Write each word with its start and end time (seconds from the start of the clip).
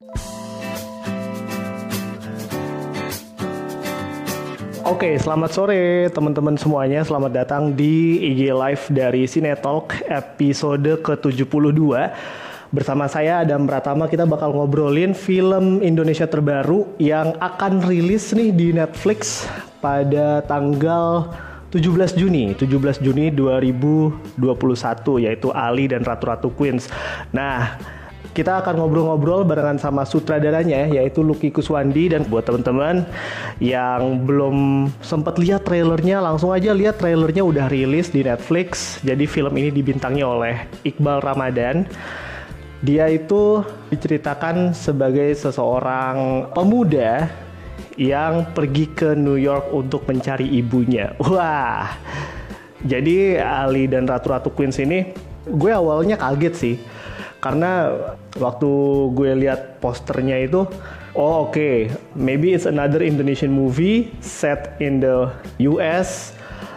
Oke, 0.00 0.16
selamat 5.20 5.50
sore 5.52 6.08
teman-teman 6.08 6.56
semuanya. 6.56 7.04
Selamat 7.04 7.44
datang 7.44 7.76
di 7.76 8.16
IG 8.16 8.48
Live 8.48 8.88
dari 8.88 9.28
Cinetalk 9.28 9.92
episode 10.08 11.04
ke-72. 11.04 11.84
Bersama 12.72 13.12
saya 13.12 13.44
Adam 13.44 13.68
Pratama 13.68 14.08
kita 14.08 14.24
bakal 14.24 14.56
ngobrolin 14.56 15.12
film 15.12 15.84
Indonesia 15.84 16.24
terbaru 16.24 16.96
yang 16.96 17.36
akan 17.36 17.84
rilis 17.84 18.32
nih 18.32 18.56
di 18.56 18.72
Netflix 18.72 19.44
pada 19.84 20.40
tanggal 20.48 21.28
17 21.76 22.16
Juni, 22.16 22.56
17 22.56 23.04
Juni 23.04 23.28
2021 23.36 25.28
yaitu 25.28 25.52
Ali 25.52 25.92
dan 25.92 26.08
Ratu-Ratu 26.08 26.56
Queens. 26.56 26.88
Nah, 27.36 27.76
kita 28.30 28.62
akan 28.62 28.78
ngobrol-ngobrol 28.78 29.42
barengan 29.42 29.78
sama 29.78 30.06
sutradaranya 30.06 30.86
yaitu 30.86 31.26
Lucky 31.26 31.50
Kuswandi 31.50 32.14
dan 32.14 32.22
buat 32.30 32.46
teman-teman 32.46 33.02
yang 33.58 34.22
belum 34.22 34.86
sempat 35.02 35.36
lihat 35.42 35.66
trailernya 35.66 36.22
langsung 36.22 36.54
aja 36.54 36.70
lihat 36.70 37.02
trailernya 37.02 37.42
udah 37.42 37.66
rilis 37.66 38.14
di 38.14 38.22
Netflix. 38.22 38.98
Jadi 39.02 39.26
film 39.26 39.54
ini 39.58 39.74
dibintangi 39.74 40.22
oleh 40.22 40.62
Iqbal 40.86 41.18
Ramadan. 41.22 41.86
Dia 42.80 43.12
itu 43.12 43.60
diceritakan 43.92 44.72
sebagai 44.72 45.36
seseorang 45.36 46.48
pemuda 46.56 47.28
yang 48.00 48.48
pergi 48.56 48.88
ke 48.88 49.12
New 49.12 49.36
York 49.36 49.68
untuk 49.74 50.06
mencari 50.08 50.48
ibunya. 50.56 51.12
Wah. 51.28 51.92
Jadi 52.80 53.36
Ali 53.36 53.84
dan 53.84 54.08
Ratu-Ratu 54.08 54.56
Queens 54.56 54.80
ini 54.80 55.12
gue 55.44 55.72
awalnya 55.72 56.16
kaget 56.16 56.54
sih 56.56 56.76
karena 57.40 57.88
waktu 58.38 58.70
gue 59.16 59.30
lihat 59.46 59.82
posternya 59.82 60.38
itu 60.38 60.68
oh 61.18 61.48
oke 61.48 61.56
okay, 61.56 61.90
maybe 62.14 62.54
it's 62.54 62.68
another 62.68 63.02
Indonesian 63.02 63.50
movie 63.50 64.14
set 64.22 64.78
in 64.78 65.02
the 65.02 65.26
US 65.66 66.36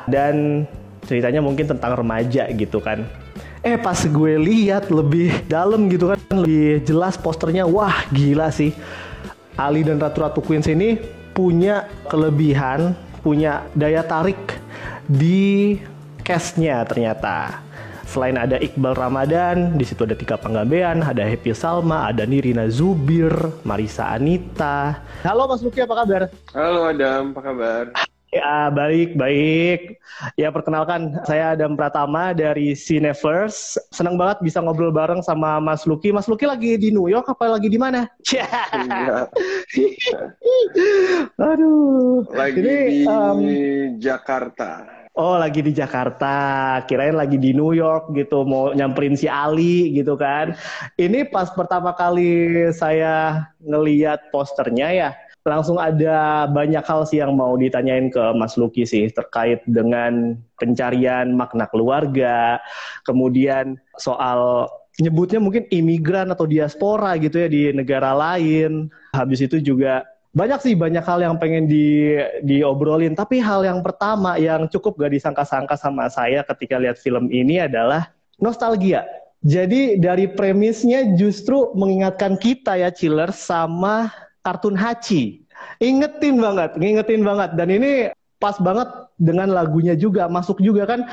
dan 0.09 0.65
ceritanya 1.05 1.43
mungkin 1.43 1.67
tentang 1.67 1.99
remaja 1.99 2.47
gitu 2.55 2.79
kan. 2.79 3.05
Eh 3.63 3.79
pas 3.79 3.95
gue 3.95 4.33
lihat 4.35 4.91
lebih 4.91 5.31
dalam 5.47 5.87
gitu 5.87 6.11
kan 6.11 6.19
lebih 6.35 6.83
jelas 6.83 7.15
posternya 7.15 7.63
wah 7.63 8.03
gila 8.11 8.51
sih. 8.51 8.75
Ali 9.55 9.85
dan 9.85 10.01
Ratu-Ratu 10.01 10.41
Queens 10.41 10.65
ini 10.67 10.97
punya 11.31 11.87
kelebihan 12.11 12.97
punya 13.23 13.63
daya 13.71 14.03
tarik 14.03 14.37
di 15.07 15.79
castnya 16.27 16.83
ternyata 16.83 17.62
Selain 18.13 18.37
ada 18.37 18.61
Iqbal 18.61 18.93
Ramadan, 18.93 19.73
di 19.73 19.81
situ 19.81 20.05
ada 20.05 20.13
Tika 20.13 20.37
Panggabean, 20.37 21.01
ada 21.01 21.25
Happy 21.25 21.49
Salma, 21.49 22.13
ada 22.13 22.29
Nirina 22.29 22.69
Zubir, 22.69 23.33
Marisa 23.65 24.13
Anita. 24.13 25.01
Halo 25.25 25.49
Mas 25.49 25.65
Luki, 25.65 25.81
apa 25.81 25.97
kabar? 25.97 26.29
Halo 26.53 26.93
Adam, 26.93 27.33
apa 27.33 27.41
kabar? 27.41 27.83
Ya, 28.29 28.69
baik, 28.69 29.17
baik. 29.17 29.97
Ya, 30.37 30.53
perkenalkan, 30.53 31.25
saya 31.25 31.57
Adam 31.57 31.73
Pratama 31.73 32.37
dari 32.37 32.77
Cineverse. 32.77 33.81
Senang 33.89 34.13
banget 34.21 34.45
bisa 34.45 34.61
ngobrol 34.61 34.93
bareng 34.93 35.25
sama 35.25 35.57
Mas 35.57 35.81
Luki. 35.89 36.13
Mas 36.13 36.29
Luki 36.29 36.45
lagi 36.45 36.77
di 36.77 36.93
New 36.93 37.09
York 37.09 37.25
apa 37.33 37.49
lagi 37.49 37.65
di 37.65 37.81
mana? 37.81 38.05
Iya. 38.29 39.25
Aduh. 41.41 42.29
Lagi 42.29 42.61
Ini, 42.61 42.77
di 42.77 42.97
um, 43.09 43.39
Jakarta. 43.97 45.02
Oh 45.13 45.37
lagi 45.37 45.61
di 45.61 45.69
Jakarta, 45.69 46.81
kirain 46.89 47.13
lagi 47.13 47.37
di 47.37 47.53
New 47.53 47.69
York 47.69 48.17
gitu, 48.17 48.41
mau 48.49 48.73
nyamperin 48.73 49.13
si 49.13 49.29
Ali 49.29 49.93
gitu 49.93 50.17
kan. 50.17 50.57
Ini 50.97 51.29
pas 51.29 51.53
pertama 51.53 51.93
kali 51.93 52.65
saya 52.73 53.45
ngeliat 53.61 54.33
posternya 54.33 54.89
ya, 54.89 55.09
langsung 55.45 55.77
ada 55.77 56.49
banyak 56.49 56.81
hal 56.81 57.05
sih 57.05 57.21
yang 57.21 57.37
mau 57.37 57.53
ditanyain 57.53 58.09
ke 58.09 58.33
Mas 58.33 58.57
Luki 58.57 58.89
sih 58.89 59.05
terkait 59.13 59.61
dengan 59.69 60.33
pencarian 60.57 61.29
makna 61.37 61.69
keluarga, 61.69 62.57
kemudian 63.05 63.77
soal 64.01 64.65
nyebutnya 64.97 65.37
mungkin 65.37 65.69
imigran 65.69 66.33
atau 66.33 66.49
diaspora 66.49 67.21
gitu 67.21 67.37
ya 67.37 67.49
di 67.53 67.69
negara 67.69 68.17
lain. 68.17 68.89
Habis 69.13 69.45
itu 69.45 69.61
juga 69.61 70.09
banyak 70.33 70.59
sih 70.65 70.73
banyak 70.73 71.05
hal 71.05 71.21
yang 71.21 71.37
pengen 71.37 71.69
di 71.69 72.17
diobrolin. 72.41 73.13
Tapi 73.13 73.37
hal 73.37 73.61
yang 73.61 73.85
pertama 73.85 74.35
yang 74.41 74.65
cukup 74.65 74.97
gak 74.97 75.13
disangka-sangka 75.13 75.77
sama 75.77 76.09
saya 76.09 76.41
ketika 76.41 76.81
lihat 76.81 76.97
film 76.97 77.29
ini 77.29 77.61
adalah 77.61 78.09
nostalgia. 78.41 79.05
Jadi 79.45 80.01
dari 80.01 80.25
premisnya 80.25 81.13
justru 81.13 81.69
mengingatkan 81.77 82.39
kita 82.41 82.81
ya 82.81 82.89
chiller 82.89 83.29
sama 83.29 84.09
kartun 84.41 84.73
Hachi. 84.73 85.45
Ingetin 85.77 86.41
banget 86.41 86.81
ngingetin 86.81 87.21
banget. 87.21 87.53
Dan 87.53 87.69
ini 87.69 87.91
pas 88.41 88.57
banget 88.57 88.89
dengan 89.21 89.53
lagunya 89.53 89.93
juga 89.93 90.25
masuk 90.25 90.57
juga 90.65 90.89
kan. 90.89 91.05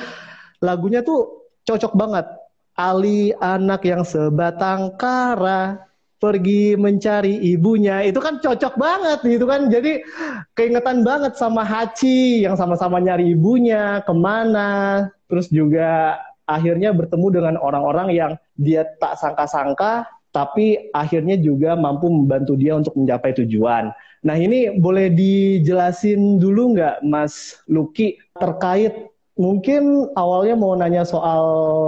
Lagunya 0.65 1.05
tuh 1.05 1.45
cocok 1.69 1.93
banget. 1.93 2.27
Ali 2.73 3.37
anak 3.37 3.85
yang 3.85 4.01
sebatang 4.01 4.97
kara 4.97 5.90
pergi 6.21 6.77
mencari 6.77 7.41
ibunya 7.49 8.05
itu 8.05 8.21
kan 8.21 8.39
cocok 8.45 8.77
banget 8.77 9.19
gitu 9.25 9.49
kan 9.49 9.73
jadi 9.73 10.05
keingetan 10.53 11.01
banget 11.01 11.35
sama 11.41 11.65
Hachi 11.65 12.45
yang 12.45 12.61
sama-sama 12.61 13.01
nyari 13.01 13.33
ibunya 13.33 14.05
ke 14.05 14.13
mana 14.13 15.09
terus 15.33 15.49
juga 15.49 16.21
akhirnya 16.45 16.93
bertemu 16.93 17.27
dengan 17.33 17.55
orang-orang 17.57 18.13
yang 18.13 18.33
dia 18.61 18.85
tak 19.01 19.17
sangka-sangka 19.17 20.05
tapi 20.31 20.93
akhirnya 20.95 21.35
juga 21.35 21.75
mampu 21.75 22.07
membantu 22.07 22.55
dia 22.55 22.79
untuk 22.79 22.95
mencapai 22.95 23.35
tujuan. 23.43 23.91
Nah 24.23 24.37
ini 24.39 24.79
boleh 24.79 25.11
dijelasin 25.11 26.39
dulu 26.39 26.79
nggak 26.79 27.03
Mas 27.03 27.59
Luki 27.67 28.15
terkait 28.39 29.10
Mungkin 29.41 30.13
awalnya 30.21 30.53
mau 30.53 30.77
nanya 30.77 31.01
soal 31.01 31.41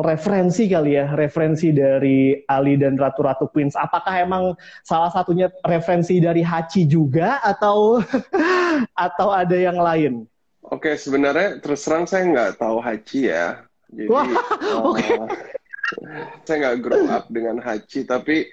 referensi 0.09 0.73
kali 0.73 0.97
ya, 0.97 1.13
referensi 1.13 1.69
dari 1.69 2.33
Ali 2.49 2.81
dan 2.81 2.97
Ratu-Ratu 2.97 3.53
Queens. 3.53 3.77
Apakah 3.77 4.25
emang 4.25 4.57
salah 4.81 5.13
satunya 5.13 5.53
referensi 5.61 6.17
dari 6.17 6.41
Hachi 6.41 6.89
juga 6.89 7.45
atau 7.45 8.01
atau 8.97 9.29
ada 9.37 9.53
yang 9.53 9.77
lain? 9.77 10.25
Oke, 10.65 10.97
sebenarnya 10.97 11.61
terus 11.61 11.85
terang 11.85 12.09
saya 12.09 12.25
nggak 12.25 12.57
tahu 12.57 12.81
Hachi 12.81 13.29
ya. 13.29 13.61
Jadi 13.93 14.09
Wah, 14.09 14.25
uh, 14.73 14.97
okay. 14.97 15.21
saya 16.49 16.57
nggak 16.57 16.79
grow 16.81 17.05
up 17.13 17.29
dengan 17.29 17.61
Hachi, 17.61 18.09
tapi 18.09 18.49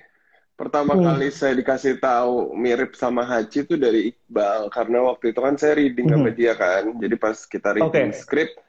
pertama 0.60 1.00
hmm. 1.00 1.08
kali 1.08 1.28
saya 1.32 1.56
dikasih 1.56 2.04
tahu 2.04 2.52
mirip 2.52 3.00
sama 3.00 3.24
Hachi 3.24 3.64
itu 3.64 3.80
dari 3.80 4.12
Iqbal 4.12 4.68
karena 4.76 5.08
waktu 5.08 5.32
itu 5.32 5.40
kan 5.40 5.56
saya 5.56 5.80
reading 5.80 6.12
hmm. 6.12 6.16
sama 6.20 6.30
dia 6.36 6.52
kan. 6.60 7.00
Jadi 7.00 7.16
pas 7.16 7.40
kita 7.48 7.80
reading 7.80 8.12
okay. 8.12 8.20
script 8.20 8.60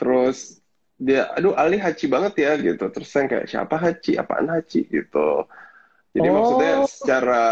terus 0.00 0.64
dia 0.96 1.28
aduh 1.36 1.52
Ali 1.56 1.76
Haji 1.76 2.06
banget 2.08 2.34
ya 2.40 2.52
gitu. 2.56 2.88
Terus 2.88 3.08
saya 3.12 3.28
kayak 3.28 3.46
siapa 3.48 3.76
Haji 3.76 4.16
apaan 4.16 4.48
Haji 4.48 4.80
gitu. 4.88 5.44
Jadi 6.16 6.28
oh. 6.28 6.34
maksudnya 6.34 6.72
secara 6.88 7.44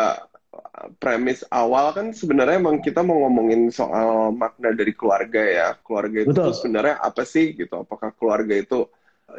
premis 0.99 1.43
awal 1.53 1.93
kan 1.95 2.11
sebenarnya 2.11 2.59
emang 2.59 2.81
kita 2.81 3.05
mau 3.05 3.27
ngomongin 3.27 3.69
soal 3.73 4.33
makna 4.33 4.73
dari 4.73 4.93
keluarga 4.97 5.41
ya. 5.45 5.69
Keluarga 5.81 6.25
itu 6.25 6.33
tuh 6.33 6.57
sebenarnya 6.57 6.97
apa 7.01 7.25
sih 7.25 7.57
gitu? 7.57 7.85
Apakah 7.85 8.13
keluarga 8.17 8.53
itu 8.57 8.89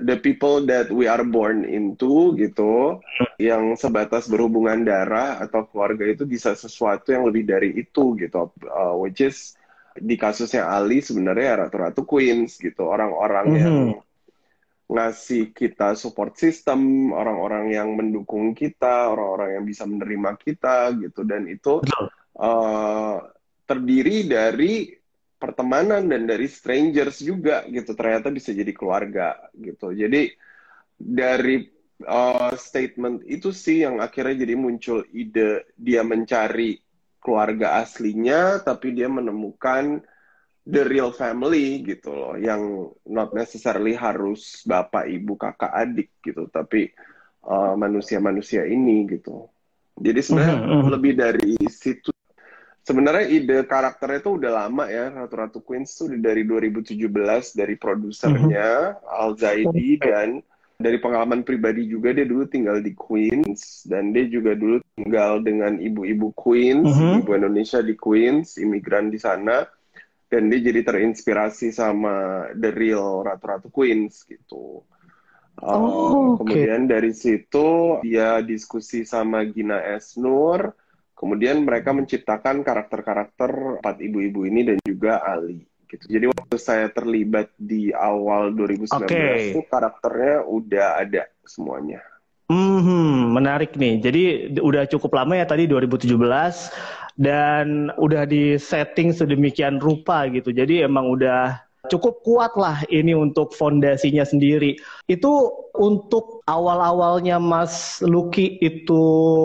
the 0.06 0.18
people 0.18 0.62
that 0.70 0.90
we 0.94 1.06
are 1.06 1.26
born 1.26 1.66
into 1.66 2.34
gitu? 2.38 2.98
Yang 3.38 3.86
sebatas 3.86 4.26
berhubungan 4.26 4.86
darah 4.88 5.38
atau 5.38 5.70
keluarga 5.70 6.10
itu 6.10 6.26
bisa 6.26 6.58
sesuatu 6.58 7.14
yang 7.14 7.30
lebih 7.30 7.46
dari 7.46 7.78
itu 7.78 8.18
gitu. 8.18 8.50
Uh, 8.66 8.98
which 8.98 9.22
is 9.22 9.59
di 9.96 10.16
kasusnya 10.20 10.70
Ali 10.70 11.02
sebenarnya 11.02 11.66
ratu-ratu 11.66 12.06
Queens 12.06 12.60
gitu. 12.62 12.86
Orang-orang 12.86 13.46
mm 13.48 13.54
-hmm. 13.56 13.64
yang 13.64 13.78
ngasih 14.90 15.54
kita 15.54 15.94
support 15.94 16.34
system 16.34 17.14
orang-orang 17.14 17.70
yang 17.70 17.94
mendukung 17.94 18.58
kita 18.58 19.14
orang-orang 19.14 19.62
yang 19.62 19.66
bisa 19.66 19.86
menerima 19.86 20.32
kita 20.38 20.98
gitu. 20.98 21.22
Dan 21.22 21.46
itu 21.46 21.82
uh, 22.38 23.18
terdiri 23.70 24.26
dari 24.26 24.90
pertemanan 25.40 26.10
dan 26.10 26.26
dari 26.26 26.50
strangers 26.50 27.22
juga 27.22 27.64
gitu. 27.70 27.94
Ternyata 27.94 28.34
bisa 28.34 28.50
jadi 28.50 28.74
keluarga 28.74 29.38
gitu. 29.56 29.94
Jadi 29.94 30.34
dari 31.00 31.64
uh, 32.04 32.54
statement 32.58 33.24
itu 33.30 33.54
sih 33.54 33.86
yang 33.88 34.04
akhirnya 34.04 34.44
jadi 34.44 34.56
muncul 34.58 35.06
ide 35.14 35.70
dia 35.78 36.04
mencari 36.04 36.89
keluarga 37.20 37.84
aslinya 37.84 38.64
tapi 38.64 38.96
dia 38.96 39.12
menemukan 39.12 40.04
the 40.70 40.84
real 40.86 41.10
family 41.10 41.82
gitu 41.84 42.14
loh 42.14 42.36
yang 42.38 42.92
not 43.08 43.34
necessarily 43.34 43.98
harus 43.98 44.64
bapak 44.64 45.10
ibu 45.10 45.36
kakak 45.36 45.72
adik 45.74 46.10
gitu 46.22 46.48
tapi 46.48 46.92
uh, 47.46 47.74
manusia-manusia 47.76 48.64
uh, 48.64 48.70
ini 48.70 49.08
gitu 49.10 49.48
jadi 50.00 50.20
sebenarnya 50.24 50.58
mm 50.58 50.64
-hmm. 50.64 50.90
lebih 50.94 51.14
dari 51.18 51.54
situ 51.68 52.12
sebenarnya 52.86 53.26
ide 53.28 53.58
karakternya 53.68 54.24
itu 54.24 54.32
udah 54.40 54.52
lama 54.66 54.86
ya 54.88 55.12
Ratu 55.12 55.36
Ratu 55.36 55.60
Queens 55.66 55.94
tuh 55.98 56.14
dari 56.16 56.48
2017 56.48 56.96
dari 57.58 57.76
produsernya 57.76 58.70
mm 58.94 58.96
-hmm. 58.96 59.20
Al 59.20 59.30
Zaidi 59.36 60.00
dan 60.00 60.40
dari 60.80 60.96
pengalaman 60.96 61.44
pribadi 61.44 61.92
juga 61.92 62.16
dia 62.16 62.24
dulu 62.24 62.48
tinggal 62.48 62.80
di 62.80 62.96
Queens 62.96 63.84
dan 63.84 64.16
dia 64.16 64.24
juga 64.32 64.56
dulu 64.56 64.80
tinggal 64.96 65.44
dengan 65.44 65.76
ibu-ibu 65.76 66.32
Queens, 66.32 66.88
mm 66.88 66.96
-hmm. 66.96 67.20
ibu 67.20 67.32
Indonesia 67.36 67.84
di 67.84 68.00
Queens, 68.00 68.56
imigran 68.56 69.12
di 69.12 69.20
sana. 69.20 69.68
Dan 70.30 70.48
dia 70.48 70.62
jadi 70.62 70.86
terinspirasi 70.86 71.74
sama 71.74 72.46
The 72.54 72.70
Real 72.70 73.26
Ratu-Ratu 73.26 73.74
Queens 73.74 74.30
gitu. 74.30 74.86
Uh, 75.60 75.76
oh, 75.76 76.28
kemudian 76.40 76.88
dari 76.88 77.12
situ 77.12 78.00
dia 78.00 78.40
diskusi 78.40 79.04
sama 79.04 79.44
Gina 79.50 79.82
Esnur, 79.84 80.72
kemudian 81.18 81.66
mereka 81.66 81.92
menciptakan 81.92 82.64
karakter-karakter 82.64 83.84
empat 83.84 84.00
ibu-ibu 84.00 84.48
ini 84.48 84.70
dan 84.70 84.78
juga 84.86 85.20
Ali 85.26 85.69
gitu. 85.90 86.06
Jadi 86.06 86.26
waktu 86.30 86.58
saya 86.62 86.88
terlibat 86.94 87.50
di 87.58 87.90
awal 87.92 88.54
2019 88.54 89.10
okay. 89.10 89.52
itu 89.52 89.62
karakternya 89.66 90.46
udah 90.46 90.88
ada 91.02 91.24
semuanya. 91.44 92.00
Hmm, 92.50 93.30
menarik 93.34 93.78
nih. 93.78 94.02
Jadi 94.02 94.24
udah 94.58 94.90
cukup 94.90 95.22
lama 95.22 95.38
ya 95.38 95.46
tadi 95.46 95.70
2017 95.70 96.18
dan 97.20 97.94
udah 97.98 98.26
di 98.26 98.58
setting 98.58 99.14
sedemikian 99.14 99.78
rupa 99.78 100.26
gitu. 100.34 100.50
Jadi 100.50 100.82
emang 100.82 101.14
udah 101.14 101.62
cukup 101.94 102.26
kuat 102.26 102.54
lah 102.58 102.82
ini 102.90 103.14
untuk 103.14 103.54
fondasinya 103.54 104.26
sendiri. 104.26 104.82
Itu 105.06 105.54
untuk 105.78 106.42
awal-awalnya 106.50 107.38
Mas 107.38 108.02
Lucky 108.02 108.58
itu 108.62 109.02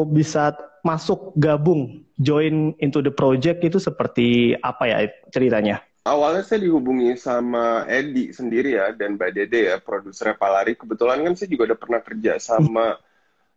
bisa 0.08 0.56
masuk 0.85 1.32
gabung 1.41 2.05
join 2.20 2.76
into 2.79 3.00
the 3.00 3.11
project 3.11 3.64
itu 3.64 3.76
seperti 3.76 4.56
apa 4.64 4.85
ya 4.88 4.99
ceritanya? 5.32 5.85
Awalnya 6.04 6.44
saya 6.44 6.60
dihubungi 6.62 7.16
sama 7.16 7.88
Edi 7.88 8.30
sendiri 8.30 8.76
ya 8.76 8.92
dan 8.92 9.16
Mbak 9.16 9.30
Dede 9.32 9.60
ya 9.72 9.76
produsernya 9.80 10.36
Palari. 10.36 10.76
Kebetulan 10.76 11.24
kan 11.24 11.32
saya 11.34 11.48
juga 11.48 11.72
udah 11.72 11.78
pernah 11.80 12.00
kerja 12.04 12.32
sama 12.36 13.00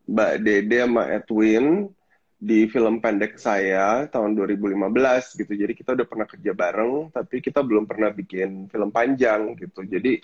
Mbak 0.08 0.34
Dede 0.42 0.80
sama 0.88 1.04
Edwin 1.12 1.92
di 2.38 2.70
film 2.70 3.02
pendek 3.04 3.36
saya 3.36 4.08
tahun 4.08 4.38
2015 4.38 5.42
gitu. 5.44 5.54
Jadi 5.54 5.74
kita 5.76 5.98
udah 5.98 6.08
pernah 6.08 6.28
kerja 6.30 6.52
bareng, 6.56 7.12
tapi 7.12 7.44
kita 7.44 7.60
belum 7.60 7.84
pernah 7.84 8.10
bikin 8.16 8.72
film 8.72 8.90
panjang 8.96 9.58
gitu. 9.60 9.84
Jadi 9.84 10.24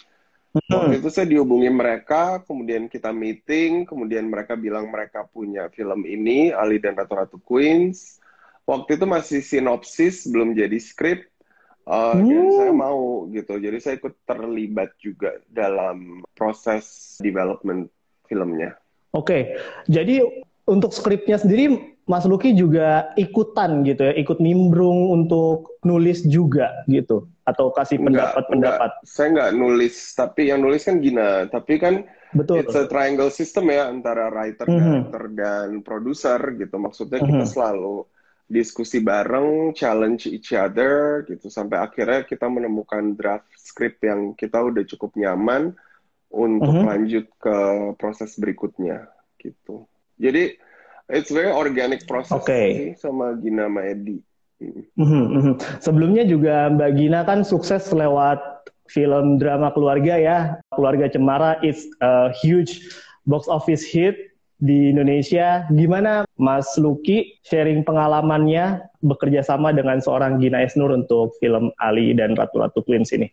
hmm. 0.55 0.71
waktu 0.71 0.95
itu 1.03 1.09
saya 1.11 1.27
dihubungi 1.27 1.73
mereka, 1.73 2.39
kemudian 2.45 2.87
kita 2.87 3.11
meeting, 3.11 3.83
kemudian 3.83 4.29
mereka 4.29 4.55
bilang 4.55 4.87
mereka 4.93 5.27
punya 5.27 5.67
film 5.73 6.07
ini, 6.07 6.55
Ali 6.55 6.79
dan 6.79 6.95
Ratu-Ratu 6.95 7.41
Queens. 7.43 8.23
Waktu 8.63 8.95
itu 8.95 9.03
masih 9.03 9.41
sinopsis, 9.43 10.23
belum 10.31 10.55
jadi 10.55 10.79
skrip 10.79 11.32
Uh, 11.83 12.15
hmm. 12.15 12.51
Saya 12.56 12.71
mau 12.71 13.27
gitu, 13.27 13.59
jadi 13.59 13.75
saya 13.83 14.00
ikut 14.00 14.15
terlibat 14.24 14.95
juga 15.03 15.35
dalam 15.51 16.24
proses 16.31 17.15
development 17.19 17.91
filmnya. 18.24 18.80
Oke, 19.12 19.27
okay. 19.27 19.41
jadi 19.91 20.24
untuk 20.63 20.95
skripnya 20.95 21.35
sendiri 21.35 21.94
Mas 22.07 22.24
Luki 22.24 22.56
juga 22.56 23.12
ikutan 23.19 23.83
gitu 23.83 24.07
ya, 24.07 24.15
ikut 24.15 24.39
nimbrung 24.39 25.12
untuk 25.12 25.75
nulis 25.83 26.24
juga 26.24 26.71
gitu, 26.88 27.27
atau 27.44 27.75
kasih 27.75 28.00
pendapat-pendapat? 28.00 29.03
Saya 29.03 29.27
nggak 29.36 29.51
nulis, 29.51 29.95
tapi 30.15 30.56
yang 30.56 30.63
nulis 30.63 30.88
kan 30.88 31.03
Gina, 31.03 31.51
tapi 31.51 31.83
kan 31.83 32.07
Betul. 32.33 32.65
It's 32.65 32.74
a 32.74 32.89
triangle 32.89 33.29
system 33.29 33.69
ya 33.69 33.94
antara 33.94 34.33
writer, 34.33 34.65
mm 34.65 34.74
-hmm. 34.74 34.81
director 34.81 35.24
dan 35.38 35.68
produser 35.86 36.39
gitu. 36.57 36.75
Maksudnya 36.81 37.21
mm 37.21 37.25
-hmm. 37.29 37.39
kita 37.39 37.45
selalu 37.45 38.09
diskusi 38.51 38.99
bareng, 38.99 39.71
challenge 39.73 40.27
each 40.27 40.51
other 40.51 41.23
gitu 41.25 41.47
sampai 41.47 41.79
akhirnya 41.79 42.27
kita 42.27 42.45
menemukan 42.51 43.15
draft 43.15 43.47
script 43.55 44.03
yang 44.03 44.35
kita 44.35 44.59
udah 44.59 44.83
cukup 44.83 45.15
nyaman 45.15 45.73
untuk 46.33 46.73
mhm. 46.73 46.81
-huh. 46.83 46.89
lanjut 46.89 47.25
ke 47.39 47.57
proses 47.97 48.35
berikutnya 48.41 49.07
gitu. 49.39 49.85
Jadi 50.19 50.57
it's 51.09 51.31
very 51.31 51.53
organic 51.53 52.03
process 52.09 52.43
okay. 52.43 52.97
sama 52.99 53.37
Gina 53.39 53.69
sama 53.69 53.81
Edi. 53.89 54.17
-huh. 54.59 55.55
Sebelumnya 55.79 56.25
juga 56.27 56.67
Mbak 56.73 56.91
Gina 56.99 57.19
kan 57.23 57.45
sukses 57.45 57.89
lewat 57.93 58.39
film 58.91 59.39
drama 59.39 59.71
keluarga 59.71 60.19
ya, 60.19 60.37
Keluarga 60.75 61.07
Cemara 61.07 61.57
it's 61.63 61.87
a 62.03 62.33
huge 62.35 62.83
box 63.23 63.47
office 63.47 63.87
hit 63.87 64.32
di 64.59 64.94
Indonesia. 64.94 65.65
Gimana 65.71 66.27
Mas 66.38 66.75
Luki 66.79 67.39
sharing 67.45 67.83
pengalamannya 67.83 68.85
bekerja 69.03 69.44
sama 69.44 69.75
dengan 69.75 70.00
seorang 70.00 70.39
Gina 70.39 70.63
Esnur 70.63 70.94
untuk 70.94 71.35
film 71.41 71.73
Ali 71.81 72.15
dan 72.15 72.38
Ratu-Ratu 72.38 72.85
Queens 72.85 73.11
ini? 73.13 73.29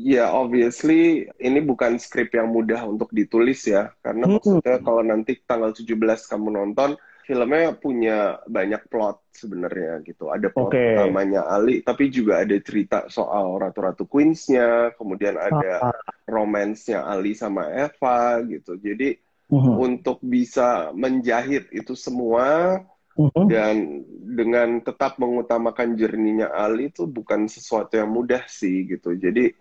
Ya, 0.00 0.24
yeah, 0.24 0.28
obviously 0.32 1.28
ini 1.36 1.60
bukan 1.60 2.00
skrip 2.00 2.32
yang 2.32 2.50
mudah 2.56 2.80
untuk 2.88 3.12
ditulis 3.12 3.68
ya. 3.68 3.92
Karena 4.00 4.24
hmm. 4.24 4.32
maksudnya 4.40 4.76
kalau 4.80 5.04
nanti 5.04 5.36
tanggal 5.44 5.76
17 5.76 5.92
kamu 6.24 6.48
nonton, 6.56 6.96
filmnya 7.30 7.70
punya 7.78 8.42
banyak 8.50 8.90
plot 8.90 9.22
sebenarnya 9.30 10.02
gitu. 10.02 10.34
Ada 10.34 10.50
plot 10.50 10.74
okay. 10.74 10.98
utamanya 10.98 11.46
Ali, 11.46 11.78
tapi 11.78 12.10
juga 12.10 12.42
ada 12.42 12.58
cerita 12.58 13.06
soal 13.06 13.54
Ratu-Ratu 13.54 14.10
Queens-nya, 14.10 14.98
kemudian 14.98 15.38
ada 15.38 15.94
ah. 15.94 15.96
romance-nya 16.26 17.06
Ali 17.06 17.38
sama 17.38 17.70
Eva 17.70 18.42
gitu. 18.42 18.74
Jadi 18.82 19.14
uh-huh. 19.50 19.76
untuk 19.82 20.22
bisa 20.22 20.94
menjahit 20.94 21.68
itu 21.74 21.98
semua 21.98 22.80
uh-huh. 23.18 23.46
dan 23.50 24.06
dengan 24.30 24.78
tetap 24.80 25.18
mengutamakan 25.18 25.98
jerninya 25.98 26.48
Ali 26.54 26.88
itu 26.88 27.04
bukan 27.04 27.50
sesuatu 27.50 27.98
yang 27.98 28.14
mudah 28.14 28.46
sih 28.46 28.86
gitu. 28.86 29.12
Jadi 29.18 29.52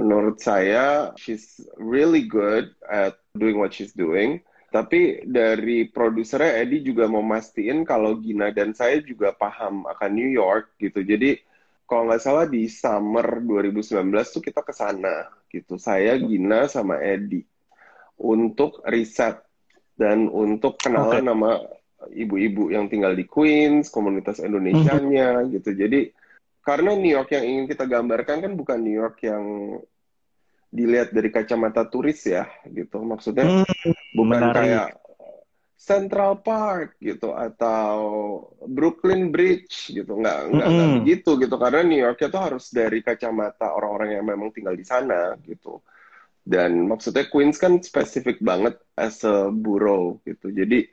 menurut 0.00 0.40
saya 0.40 1.12
she's 1.20 1.60
really 1.76 2.24
good 2.24 2.72
at 2.88 3.20
doing 3.36 3.60
what 3.60 3.76
she's 3.76 3.92
doing. 3.92 4.40
Tapi 4.66 5.24
dari 5.24 5.88
produsernya 5.88 6.58
Eddie 6.60 6.84
juga 6.84 7.06
memastikan 7.06 7.86
kalau 7.86 8.18
Gina 8.18 8.50
dan 8.50 8.74
saya 8.76 8.98
juga 9.00 9.32
paham 9.32 9.86
akan 9.86 10.10
New 10.10 10.28
York 10.28 10.76
gitu. 10.82 11.00
Jadi 11.06 11.38
kalau 11.86 12.10
nggak 12.10 12.20
salah 12.20 12.44
di 12.50 12.66
summer 12.66 13.40
2019 13.46 14.10
tuh 14.10 14.42
kita 14.42 14.60
ke 14.66 14.74
sana 14.74 15.30
gitu. 15.54 15.78
Saya, 15.78 16.18
Gina, 16.18 16.66
sama 16.66 16.98
Eddie 16.98 17.46
untuk 18.16 18.80
riset 18.88 19.40
dan 19.96 20.28
untuk 20.28 20.76
kenalan 20.80 21.24
okay. 21.24 21.24
nama 21.24 21.50
ibu-ibu 22.12 22.70
yang 22.70 22.86
tinggal 22.86 23.16
di 23.16 23.24
Queens, 23.24 23.88
komunitas 23.88 24.38
Indonesianya 24.38 25.42
mm-hmm. 25.42 25.52
gitu. 25.56 25.70
Jadi 25.72 26.00
karena 26.60 26.92
New 26.98 27.12
York 27.12 27.30
yang 27.32 27.44
ingin 27.46 27.64
kita 27.70 27.84
gambarkan 27.86 28.42
kan 28.42 28.52
bukan 28.58 28.78
New 28.82 28.94
York 28.94 29.22
yang 29.24 29.44
dilihat 30.68 31.14
dari 31.14 31.32
kacamata 31.32 31.88
turis 31.88 32.20
ya 32.26 32.44
gitu. 32.68 33.00
Maksudnya 33.02 33.64
mm, 33.64 34.16
bukan 34.18 34.40
menarik. 34.42 34.56
kayak 34.56 34.88
Central 35.76 36.42
Park 36.42 36.98
gitu 36.98 37.36
atau 37.36 37.94
Brooklyn 38.64 39.30
Bridge 39.30 39.92
gitu 39.92 40.18
nggak 40.18 40.38
nggak 40.50 40.68
mm 40.72 40.76
-hmm. 40.82 40.94
begitu 41.04 41.30
gitu 41.38 41.54
karena 41.60 41.84
New 41.86 42.00
York 42.00 42.18
itu 42.18 42.38
harus 42.40 42.72
dari 42.72 43.04
kacamata 43.04 43.76
orang-orang 43.76 44.18
yang 44.18 44.24
memang 44.26 44.50
tinggal 44.50 44.74
di 44.74 44.82
sana 44.82 45.36
gitu 45.44 45.78
dan 46.46 46.86
maksudnya 46.86 47.26
Queens 47.26 47.58
kan 47.58 47.82
spesifik 47.82 48.38
banget 48.38 48.78
as 48.94 49.26
a 49.26 49.50
borough 49.50 50.22
gitu. 50.22 50.54
Jadi 50.54 50.86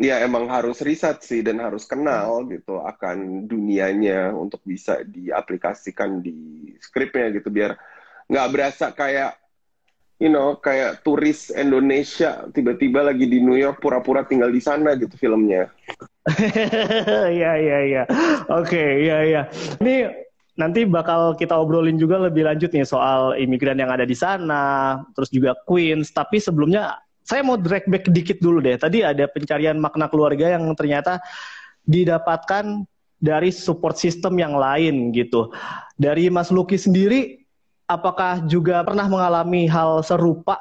ya 0.00 0.24
emang 0.24 0.48
harus 0.48 0.80
riset 0.80 1.20
sih 1.22 1.44
dan 1.44 1.60
harus 1.60 1.84
kenal 1.84 2.48
gitu 2.48 2.80
akan 2.80 3.46
dunianya 3.46 4.32
untuk 4.32 4.64
bisa 4.64 5.04
diaplikasikan 5.04 6.18
di 6.24 6.72
skripnya 6.80 7.30
gitu 7.36 7.52
biar 7.52 7.76
nggak 8.26 8.50
berasa 8.50 8.90
kayak 8.90 9.36
you 10.18 10.32
know 10.32 10.56
kayak 10.58 11.04
turis 11.04 11.52
Indonesia 11.52 12.48
tiba-tiba 12.50 13.04
lagi 13.04 13.28
di 13.28 13.38
New 13.44 13.60
York 13.60 13.84
pura-pura 13.84 14.24
tinggal 14.24 14.48
di 14.48 14.64
sana 14.64 14.96
gitu 14.96 15.14
filmnya. 15.20 15.68
Iya 17.36 17.52
iya 17.60 17.78
iya. 17.84 18.02
Oke, 18.48 18.80
iya 18.80 19.18
iya. 19.28 19.42
Ini 19.76 20.23
nanti 20.54 20.86
bakal 20.86 21.34
kita 21.34 21.54
obrolin 21.58 21.98
juga 21.98 22.18
lebih 22.22 22.46
lanjut 22.46 22.70
nih 22.70 22.86
soal 22.86 23.34
imigran 23.34 23.78
yang 23.78 23.90
ada 23.90 24.06
di 24.06 24.14
sana, 24.14 25.02
terus 25.18 25.30
juga 25.30 25.58
Queens. 25.66 26.14
Tapi 26.14 26.38
sebelumnya 26.38 26.98
saya 27.26 27.42
mau 27.42 27.58
drag 27.58 27.88
back 27.90 28.06
dikit 28.10 28.38
dulu 28.38 28.62
deh. 28.62 28.78
Tadi 28.78 29.02
ada 29.02 29.26
pencarian 29.26 29.76
makna 29.80 30.06
keluarga 30.06 30.54
yang 30.54 30.70
ternyata 30.78 31.18
didapatkan 31.84 32.86
dari 33.18 33.50
support 33.50 33.98
system 33.98 34.38
yang 34.38 34.54
lain 34.54 35.10
gitu. 35.10 35.50
Dari 35.98 36.30
Mas 36.30 36.54
Luki 36.54 36.78
sendiri, 36.78 37.42
apakah 37.90 38.44
juga 38.46 38.84
pernah 38.86 39.10
mengalami 39.10 39.66
hal 39.66 40.04
serupa 40.06 40.60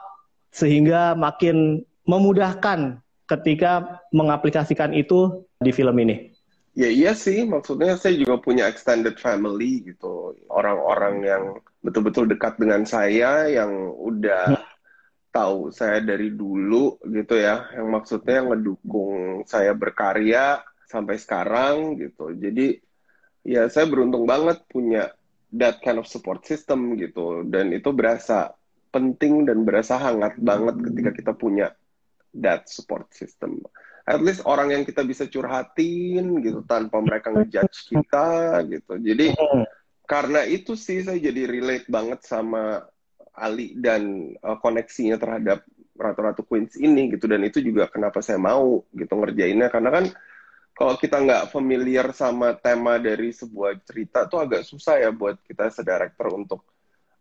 sehingga 0.49 1.13
makin 1.13 1.83
memudahkan 2.07 3.03
ketika 3.29 4.01
mengaplikasikan 4.09 4.95
itu 4.95 5.45
di 5.61 5.69
film 5.69 5.95
ini? 6.01 6.32
Ya 6.73 6.89
iya 6.89 7.13
sih, 7.13 7.45
maksudnya 7.45 7.93
saya 8.01 8.17
juga 8.17 8.41
punya 8.41 8.65
extended 8.65 9.21
family 9.21 9.93
gitu. 9.93 10.33
Orang-orang 10.49 11.15
yang 11.21 11.43
betul-betul 11.85 12.25
dekat 12.25 12.57
dengan 12.57 12.81
saya 12.89 13.45
yang 13.45 13.93
udah 13.93 14.57
tahu 15.29 15.69
saya 15.69 16.01
dari 16.01 16.33
dulu 16.33 16.97
gitu 17.05 17.37
ya. 17.37 17.69
Yang 17.77 17.87
maksudnya 17.93 18.41
yang 18.41 18.47
ngedukung 18.57 19.45
saya 19.45 19.77
berkarya 19.77 20.65
sampai 20.89 21.21
sekarang 21.21 22.01
gitu. 22.01 22.33
Jadi 22.33 22.81
ya 23.45 23.69
saya 23.69 23.85
beruntung 23.85 24.25
banget 24.25 24.65
punya 24.65 25.13
that 25.53 25.77
kind 25.85 26.01
of 26.01 26.09
support 26.09 26.41
system 26.41 26.97
gitu. 26.97 27.45
Dan 27.45 27.69
itu 27.69 27.93
berasa 27.93 28.49
penting 28.89 29.45
dan 29.45 29.61
berasa 29.61 30.01
hangat 30.01 30.41
banget 30.41 30.81
ketika 30.89 31.11
kita 31.13 31.31
punya 31.37 31.69
that 32.33 32.65
support 32.65 33.09
system. 33.13 33.61
At 34.03 34.19
least 34.19 34.43
orang 34.43 34.75
yang 34.75 34.83
kita 34.83 34.99
bisa 35.07 35.31
curhatin 35.31 36.43
gitu 36.43 36.59
tanpa 36.67 36.99
mereka 36.99 37.31
ngejudge 37.31 37.87
kita 37.87 38.59
gitu. 38.67 38.99
Jadi 38.99 39.31
karena 40.03 40.43
itu 40.43 40.75
sih 40.75 41.07
saya 41.07 41.15
jadi 41.15 41.47
relate 41.47 41.87
banget 41.87 42.19
sama 42.27 42.83
Ali 43.33 43.73
dan 43.79 44.35
uh, 44.43 44.59
koneksinya 44.59 45.15
terhadap 45.15 45.63
Ratu-Ratu 45.95 46.43
Queens 46.43 46.75
ini 46.75 47.15
gitu 47.15 47.25
dan 47.31 47.41
itu 47.47 47.63
juga 47.63 47.87
kenapa 47.87 48.19
saya 48.19 48.37
mau 48.41 48.83
gitu 48.91 49.13
ngerjainnya 49.13 49.71
karena 49.71 49.89
kan 49.93 50.05
kalau 50.73 50.97
kita 50.97 51.21
nggak 51.21 51.43
familiar 51.53 52.09
sama 52.17 52.57
tema 52.57 52.97
dari 52.97 53.29
sebuah 53.29 53.77
cerita 53.85 54.25
tuh 54.25 54.41
agak 54.41 54.65
susah 54.65 54.97
ya 54.99 55.13
buat 55.13 55.37
kita 55.45 55.69
sedirector 55.69 56.33
untuk 56.33 56.65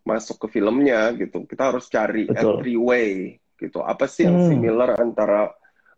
masuk 0.03 0.49
ke 0.49 0.59
filmnya 0.59 1.13
gitu. 1.15 1.45
Kita 1.45 1.71
harus 1.71 1.87
cari 1.93 2.27
Betul. 2.27 2.65
every 2.65 2.77
way 2.81 3.37
gitu. 3.61 3.85
Apa 3.85 4.09
sih 4.09 4.27
yang 4.27 4.41
hmm. 4.41 4.49
similar 4.51 4.91
antara 4.99 5.53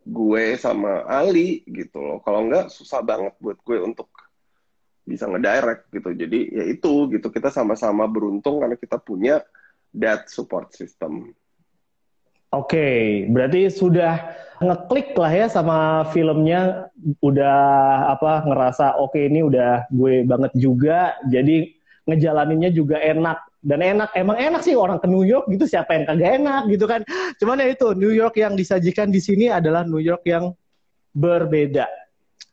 gue 0.05 0.53
sama 0.61 1.01
Ali 1.09 1.65
gitu 1.65 1.97
loh. 1.97 2.21
Kalau 2.21 2.45
nggak 2.45 2.69
susah 2.69 3.01
banget 3.01 3.33
buat 3.41 3.57
gue 3.65 3.81
untuk 3.81 4.07
bisa 5.05 5.25
ngedirect 5.25 5.89
gitu. 5.89 6.09
Jadi 6.13 6.39
ya 6.53 6.63
itu 6.69 7.09
gitu 7.09 7.27
kita 7.33 7.49
sama-sama 7.49 8.05
beruntung 8.05 8.61
karena 8.61 8.77
kita 8.77 9.01
punya 9.01 9.41
that 9.97 10.29
support 10.29 10.73
system. 10.77 11.33
Oke, 12.53 12.77
okay, 12.77 13.01
berarti 13.27 13.67
sudah 13.67 14.31
ngeklik 14.63 15.11
lah 15.19 15.33
ya 15.33 15.47
sama 15.51 16.07
filmnya, 16.15 16.87
udah 17.19 17.57
apa 18.15 18.47
ngerasa 18.47 18.95
oke 18.95 19.11
okay, 19.11 19.27
ini 19.27 19.43
udah 19.43 19.91
gue 19.91 20.23
banget 20.23 20.55
juga, 20.55 21.19
jadi 21.27 21.67
ngejalaninnya 22.07 22.71
juga 22.71 23.01
enak 23.01 23.43
dan 23.65 23.81
enak 23.81 24.13
emang 24.13 24.37
enak 24.37 24.61
sih 24.61 24.77
orang 24.77 25.01
ke 25.01 25.09
New 25.09 25.25
York 25.25 25.49
gitu 25.49 25.65
siapa 25.65 25.97
yang 25.97 26.05
kagak 26.05 26.31
enak 26.37 26.61
gitu 26.69 26.85
kan 26.85 27.01
cuman 27.41 27.65
ya 27.65 27.67
itu 27.73 27.87
New 27.97 28.13
York 28.13 28.37
yang 28.37 28.53
disajikan 28.53 29.09
di 29.09 29.17
sini 29.17 29.49
adalah 29.49 29.81
New 29.81 29.99
York 29.99 30.21
yang 30.29 30.53
berbeda 31.17 31.89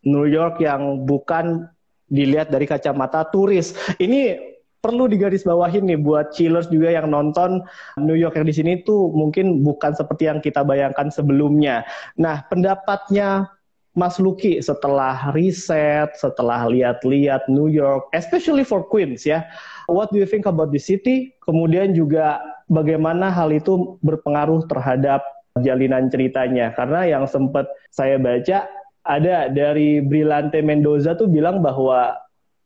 New 0.08 0.24
York 0.24 0.58
yang 0.64 1.04
bukan 1.04 1.68
dilihat 2.08 2.48
dari 2.48 2.64
kacamata 2.64 3.28
turis 3.28 3.76
ini 4.00 4.52
perlu 4.82 5.06
digarisbawahin 5.06 5.86
nih 5.86 6.00
buat 6.02 6.34
chillers 6.34 6.66
juga 6.66 6.90
yang 6.90 7.06
nonton 7.06 7.62
New 8.02 8.18
York 8.18 8.34
yang 8.34 8.48
di 8.50 8.54
sini 8.56 8.72
tuh 8.82 9.14
mungkin 9.14 9.62
bukan 9.62 9.94
seperti 9.94 10.26
yang 10.26 10.42
kita 10.42 10.66
bayangkan 10.66 11.06
sebelumnya. 11.06 11.86
Nah, 12.18 12.42
pendapatnya 12.50 13.46
Mas 13.94 14.18
Luki 14.18 14.58
setelah 14.58 15.30
riset, 15.36 16.18
setelah 16.18 16.66
lihat-lihat 16.66 17.46
New 17.46 17.70
York, 17.70 18.10
especially 18.10 18.66
for 18.66 18.82
Queens 18.82 19.22
ya. 19.22 19.46
What 19.90 20.14
do 20.14 20.18
you 20.20 20.28
think 20.28 20.46
about 20.46 20.70
the 20.70 20.82
city? 20.82 21.34
Kemudian 21.42 21.96
juga 21.96 22.38
bagaimana 22.70 23.32
hal 23.32 23.50
itu 23.50 23.98
berpengaruh 24.02 24.66
terhadap 24.70 25.22
jalinan 25.60 26.08
ceritanya. 26.08 26.72
Karena 26.72 27.04
yang 27.04 27.24
sempat 27.28 27.68
saya 27.92 28.16
baca 28.16 28.66
ada 29.02 29.50
dari 29.50 29.98
Brillante 30.00 30.62
Mendoza 30.62 31.18
tuh 31.18 31.26
bilang 31.26 31.60
bahwa 31.60 32.14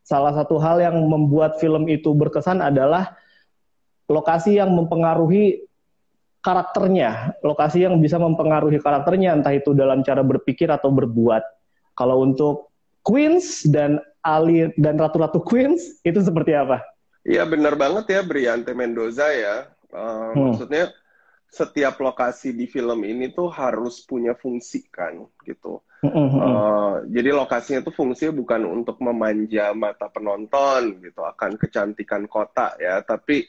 salah 0.06 0.30
satu 0.36 0.60
hal 0.60 0.78
yang 0.78 0.96
membuat 1.08 1.58
film 1.58 1.88
itu 1.90 2.12
berkesan 2.14 2.62
adalah 2.62 3.16
lokasi 4.06 4.60
yang 4.60 4.70
mempengaruhi 4.70 5.66
karakternya, 6.46 7.34
lokasi 7.42 7.82
yang 7.82 7.98
bisa 7.98 8.22
mempengaruhi 8.22 8.78
karakternya, 8.78 9.34
entah 9.34 9.50
itu 9.50 9.74
dalam 9.74 10.06
cara 10.06 10.22
berpikir 10.22 10.70
atau 10.70 10.94
berbuat. 10.94 11.42
Kalau 11.98 12.22
untuk 12.22 12.70
Queens 13.02 13.66
dan 13.66 13.98
Ali 14.22 14.70
dan 14.78 14.94
Ratu-Ratu 14.94 15.42
Queens 15.42 15.98
itu 16.06 16.22
seperti 16.22 16.54
apa? 16.54 16.86
Iya 17.26 17.42
benar 17.42 17.74
banget 17.74 18.06
ya 18.14 18.20
Briante 18.22 18.70
Mendoza 18.70 19.26
ya. 19.34 19.66
Uh, 19.90 20.30
hmm. 20.30 20.54
Maksudnya 20.54 20.94
setiap 21.50 21.98
lokasi 21.98 22.54
di 22.54 22.70
film 22.70 23.02
ini 23.02 23.34
tuh 23.34 23.50
harus 23.50 24.02
punya 24.06 24.38
fungsi 24.38 24.86
kan 24.86 25.26
gitu. 25.42 25.82
Uh, 26.06 27.02
jadi 27.10 27.34
lokasinya 27.34 27.82
tuh 27.82 27.90
fungsinya 27.90 28.30
bukan 28.30 28.62
untuk 28.62 29.02
memanja 29.02 29.74
mata 29.74 30.06
penonton 30.06 31.02
gitu 31.02 31.26
akan 31.26 31.58
kecantikan 31.58 32.30
kota 32.30 32.78
ya, 32.78 33.02
tapi 33.02 33.42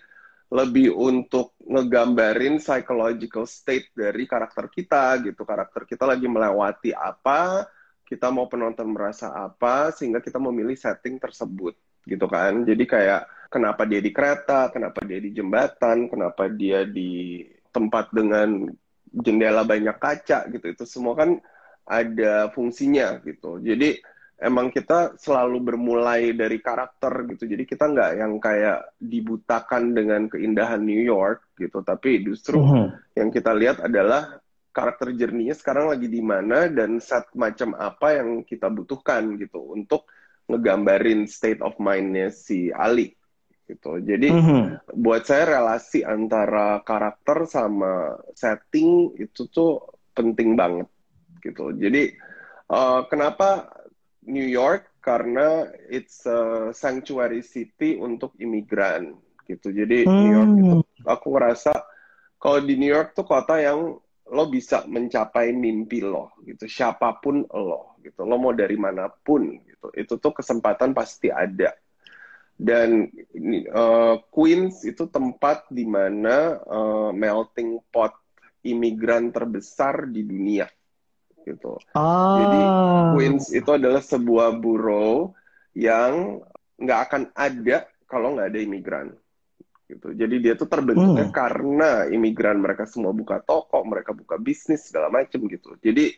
lebih 0.48 0.96
untuk 0.96 1.60
ngegambarin 1.60 2.58
psychological 2.58 3.46
state 3.46 3.94
dari 3.94 4.26
karakter 4.26 4.72
kita 4.74 5.22
gitu. 5.22 5.44
Karakter 5.44 5.86
kita 5.86 6.08
lagi 6.08 6.26
melewati 6.26 6.96
apa, 6.96 7.68
kita 8.08 8.32
mau 8.34 8.48
penonton 8.48 8.90
merasa 8.90 9.36
apa 9.36 9.92
sehingga 9.94 10.24
kita 10.24 10.40
memilih 10.40 10.80
setting 10.80 11.20
tersebut 11.20 11.76
gitu 12.08 12.26
kan. 12.26 12.64
Jadi 12.64 12.88
kayak 12.88 13.22
kenapa 13.48 13.84
dia 13.84 14.00
di 14.04 14.12
kereta, 14.12 14.70
kenapa 14.70 15.04
dia 15.04 15.20
di 15.20 15.32
jembatan, 15.34 16.08
kenapa 16.12 16.48
dia 16.52 16.84
di 16.84 17.44
tempat 17.72 18.12
dengan 18.12 18.68
jendela 19.12 19.64
banyak 19.64 19.98
kaca 19.98 20.48
gitu. 20.52 20.66
Itu 20.72 20.84
semua 20.84 21.16
kan 21.16 21.40
ada 21.88 22.52
fungsinya 22.52 23.24
gitu. 23.24 23.64
Jadi 23.64 23.98
emang 24.38 24.70
kita 24.70 25.18
selalu 25.18 25.74
bermulai 25.74 26.36
dari 26.36 26.60
karakter 26.62 27.26
gitu. 27.34 27.50
Jadi 27.50 27.64
kita 27.66 27.90
nggak 27.90 28.12
yang 28.20 28.34
kayak 28.38 28.94
dibutakan 29.02 29.96
dengan 29.96 30.28
keindahan 30.30 30.84
New 30.84 31.02
York 31.02 31.58
gitu. 31.58 31.82
Tapi 31.82 32.22
justru 32.22 32.62
uh 32.62 32.68
-huh. 32.68 32.88
yang 33.18 33.34
kita 33.34 33.56
lihat 33.56 33.82
adalah 33.82 34.38
karakter 34.78 35.10
jerninya 35.18 35.58
sekarang 35.58 35.90
lagi 35.90 36.06
di 36.06 36.22
mana 36.22 36.70
dan 36.70 37.02
set 37.02 37.34
macam 37.34 37.74
apa 37.74 38.22
yang 38.22 38.46
kita 38.46 38.70
butuhkan 38.70 39.34
gitu 39.42 39.74
untuk 39.74 40.06
ngegambarin 40.46 41.26
state 41.26 41.66
of 41.66 41.74
mindnya 41.82 42.30
si 42.30 42.70
Ali 42.70 43.17
gitu. 43.68 44.00
Jadi 44.00 44.32
uh 44.32 44.40
-huh. 44.40 44.64
buat 44.96 45.28
saya 45.28 45.60
relasi 45.60 46.02
antara 46.02 46.80
karakter 46.82 47.44
sama 47.46 48.16
setting 48.34 49.14
itu 49.20 49.46
tuh 49.52 49.84
penting 50.16 50.56
banget 50.58 50.88
gitu. 51.44 51.76
Jadi 51.76 52.16
uh, 52.72 53.06
kenapa 53.06 53.70
New 54.26 54.48
York? 54.48 54.98
Karena 55.08 55.64
it's 55.88 56.28
a 56.28 56.76
sanctuary 56.76 57.40
city 57.40 57.96
untuk 57.96 58.36
imigran 58.44 59.16
gitu. 59.48 59.72
Jadi 59.72 60.04
hmm. 60.04 60.12
New 60.12 60.32
York 60.36 60.52
itu 60.60 60.78
aku 61.08 61.28
ngerasa 61.32 61.72
kalau 62.36 62.60
di 62.60 62.76
New 62.76 62.92
York 62.92 63.16
tuh 63.16 63.24
kota 63.24 63.56
yang 63.56 63.96
lo 64.28 64.44
bisa 64.52 64.84
mencapai 64.84 65.56
mimpi 65.56 66.04
lo 66.04 66.36
gitu. 66.44 66.68
Siapa 66.68 67.24
pun 67.24 67.48
lo 67.48 67.96
gitu. 68.04 68.28
Lo 68.28 68.36
mau 68.36 68.52
dari 68.52 68.76
mana 68.76 69.08
pun 69.08 69.48
gitu. 69.64 69.88
Itu 69.96 70.20
tuh 70.20 70.36
kesempatan 70.36 70.92
pasti 70.92 71.32
ada. 71.32 71.72
Dan 72.58 73.06
uh, 73.70 74.18
Queens 74.34 74.82
itu 74.82 75.06
tempat 75.06 75.70
di 75.70 75.86
mana 75.86 76.58
uh, 76.58 77.10
melting 77.14 77.78
pot 77.94 78.18
imigran 78.66 79.30
terbesar 79.30 80.10
di 80.10 80.26
dunia 80.26 80.66
gitu. 81.46 81.80
Ah. 81.96 82.42
Jadi 82.42 82.60
Queens 83.16 83.46
itu 83.54 83.70
adalah 83.72 84.04
sebuah 84.04 84.58
bureau 84.58 85.32
yang 85.78 86.42
nggak 86.82 87.00
akan 87.10 87.24
ada 87.38 87.88
kalau 88.10 88.36
nggak 88.36 88.50
ada 88.52 88.60
imigran 88.60 89.08
gitu. 89.88 90.12
Jadi 90.12 90.36
dia 90.44 90.54
tuh 90.60 90.68
terbentuknya 90.68 91.32
hmm. 91.32 91.36
karena 91.36 91.90
imigran 92.12 92.60
mereka 92.60 92.84
semua 92.84 93.16
buka 93.16 93.40
toko, 93.40 93.80
mereka 93.88 94.12
buka 94.12 94.36
bisnis 94.36 94.92
segala 94.92 95.08
macem 95.08 95.48
gitu. 95.48 95.80
Jadi 95.80 96.12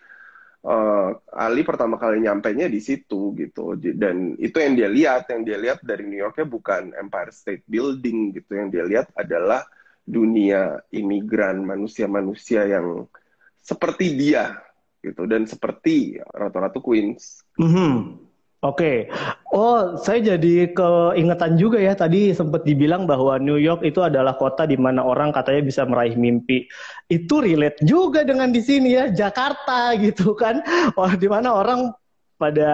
uh, 0.66 1.10
Ali 1.32 1.62
pertama 1.64 1.96
kali 1.96 2.24
nyampe 2.24 2.52
nya 2.52 2.68
di 2.68 2.80
situ 2.84 3.36
gitu. 3.38 3.76
Dan 3.78 4.36
itu 4.40 4.58
yang 4.60 4.74
dia 4.76 4.90
lihat, 4.90 5.24
yang 5.32 5.44
dia 5.48 5.58
lihat 5.60 5.80
dari 5.84 6.04
New 6.08 6.20
Yorknya 6.20 6.48
bukan 6.48 6.92
Empire 6.96 7.32
State 7.32 7.64
Building 7.68 8.36
gitu. 8.36 8.58
Yang 8.58 8.70
dia 8.74 8.84
lihat 8.86 9.08
adalah 9.16 9.64
dunia 10.04 10.82
imigran, 10.90 11.62
manusia-manusia 11.62 12.66
yang 12.66 13.06
seperti 13.62 14.18
dia 14.18 14.58
gitu 15.00 15.24
dan 15.30 15.48
seperti 15.48 16.20
Ratu-Ratu 16.20 16.82
Queens. 16.84 17.46
Mm 17.56 17.70
-hmm. 17.70 18.29
Oke, 18.60 19.08
okay. 19.08 19.52
oh 19.56 19.96
saya 19.96 20.36
jadi 20.36 20.76
keingetan 20.76 21.56
juga 21.56 21.80
ya 21.80 21.96
tadi 21.96 22.36
sempat 22.36 22.68
dibilang 22.68 23.08
bahwa 23.08 23.40
New 23.40 23.56
York 23.56 23.88
itu 23.88 24.04
adalah 24.04 24.36
kota 24.36 24.68
di 24.68 24.76
mana 24.76 25.00
orang 25.00 25.32
katanya 25.32 25.64
bisa 25.64 25.88
meraih 25.88 26.20
mimpi. 26.20 26.68
Itu 27.08 27.40
relate 27.40 27.80
juga 27.88 28.28
dengan 28.28 28.52
di 28.52 28.60
sini 28.60 29.00
ya 29.00 29.08
Jakarta 29.08 29.96
gitu 29.96 30.36
kan, 30.36 30.60
wah 31.00 31.16
di 31.16 31.32
mana 31.32 31.56
orang 31.56 31.96
pada 32.36 32.72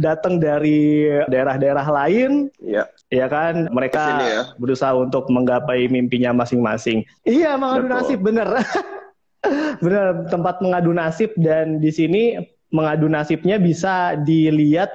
datang 0.00 0.40
dari 0.40 1.04
daerah-daerah 1.28 1.84
lain, 1.84 2.48
ya, 2.64 2.88
ya 3.12 3.28
kan 3.28 3.68
mereka 3.68 4.04
ya. 4.24 4.42
berusaha 4.56 4.96
untuk 4.96 5.28
menggapai 5.28 5.84
mimpinya 5.92 6.32
masing-masing. 6.32 7.04
Iya, 7.28 7.60
mengadu 7.60 7.92
nasib 7.92 8.24
bener. 8.24 8.48
Benar, 9.84 10.26
tempat 10.32 10.58
mengadu 10.58 10.90
nasib 10.96 11.30
dan 11.38 11.78
di 11.78 11.92
sini 11.92 12.40
mengadu 12.74 13.06
nasibnya 13.06 13.62
bisa 13.62 14.18
dilihat 14.26 14.90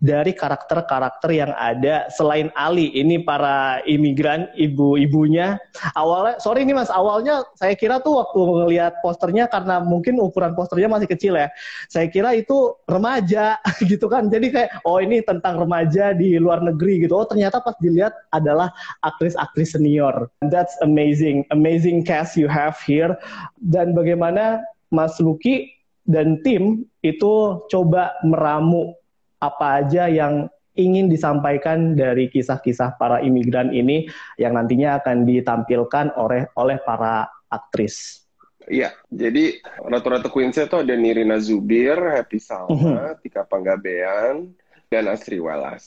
dari 0.00 0.32
karakter-karakter 0.32 1.28
yang 1.28 1.52
ada 1.54 2.08
selain 2.08 2.48
Ali. 2.56 2.88
Ini 2.96 3.20
para 3.22 3.84
imigran, 3.84 4.48
ibu-ibunya. 4.56 5.60
Awalnya, 5.92 6.40
sorry 6.40 6.64
nih 6.64 6.72
mas, 6.72 6.88
awalnya 6.88 7.44
saya 7.60 7.76
kira 7.76 8.00
tuh 8.00 8.16
waktu 8.16 8.40
ngelihat 8.40 9.04
posternya 9.04 9.46
karena 9.46 9.84
mungkin 9.84 10.16
ukuran 10.18 10.56
posternya 10.56 10.88
masih 10.88 11.06
kecil 11.06 11.36
ya. 11.36 11.52
Saya 11.92 12.08
kira 12.08 12.32
itu 12.32 12.74
remaja 12.88 13.60
gitu 13.92 14.08
kan. 14.08 14.32
Jadi 14.32 14.48
kayak, 14.50 14.80
oh 14.88 14.98
ini 14.98 15.20
tentang 15.20 15.60
remaja 15.60 16.16
di 16.16 16.40
luar 16.40 16.64
negeri 16.64 17.04
gitu. 17.04 17.20
Oh 17.20 17.28
ternyata 17.28 17.60
pas 17.60 17.76
dilihat 17.78 18.16
adalah 18.32 18.72
aktris-aktris 19.04 19.76
senior. 19.76 20.32
That's 20.48 20.74
amazing, 20.80 21.44
amazing 21.52 22.08
cast 22.08 22.40
you 22.40 22.48
have 22.48 22.80
here. 22.80 23.20
Dan 23.60 23.92
bagaimana 23.92 24.64
Mas 24.88 25.20
Luki 25.20 25.76
dan 26.08 26.40
tim 26.42 26.88
itu 27.04 27.62
coba 27.68 28.16
meramu 28.26 28.96
apa 29.40 29.82
aja 29.82 30.06
yang 30.06 30.46
ingin 30.78 31.10
disampaikan 31.10 31.98
dari 31.98 32.30
kisah-kisah 32.30 32.94
para 32.96 33.18
imigran 33.24 33.74
ini 33.74 34.06
yang 34.38 34.54
nantinya 34.54 35.02
akan 35.02 35.26
ditampilkan 35.26 36.14
oleh 36.14 36.46
oleh 36.54 36.78
para 36.84 37.26
aktris. 37.50 38.22
Iya, 38.70 38.94
jadi 39.10 39.58
Ratu-Ratu 39.82 40.30
Queens 40.30 40.54
itu 40.54 40.76
ada 40.78 40.94
Nirina 40.94 41.42
Zubir, 41.42 41.96
Happy 41.96 42.38
Salma, 42.38 42.70
mhm. 42.70 42.92
-huh. 42.94 43.12
Tika 43.18 43.42
Panggabean, 43.42 44.54
dan 44.86 45.04
Asri 45.10 45.42
Walas. 45.42 45.86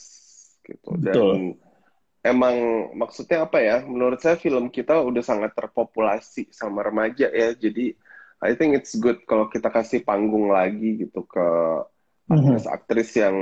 Gitu. 0.64 0.90
Dan 1.00 1.12
Betul. 1.12 1.36
emang 2.20 2.56
maksudnya 2.92 3.48
apa 3.48 3.60
ya? 3.60 3.80
Menurut 3.84 4.20
saya 4.20 4.36
film 4.36 4.68
kita 4.68 5.00
udah 5.00 5.24
sangat 5.24 5.56
terpopulasi 5.56 6.52
sama 6.52 6.84
remaja 6.84 7.28
ya. 7.32 7.56
Jadi 7.56 7.96
I 8.44 8.52
think 8.52 8.76
it's 8.76 8.96
good 8.96 9.22
kalau 9.24 9.48
kita 9.48 9.72
kasih 9.72 10.04
panggung 10.04 10.52
lagi 10.52 11.04
gitu 11.08 11.24
ke 11.24 11.46
Mhm. 12.24 12.56
aktris-aktris 12.56 13.10
yang 13.20 13.36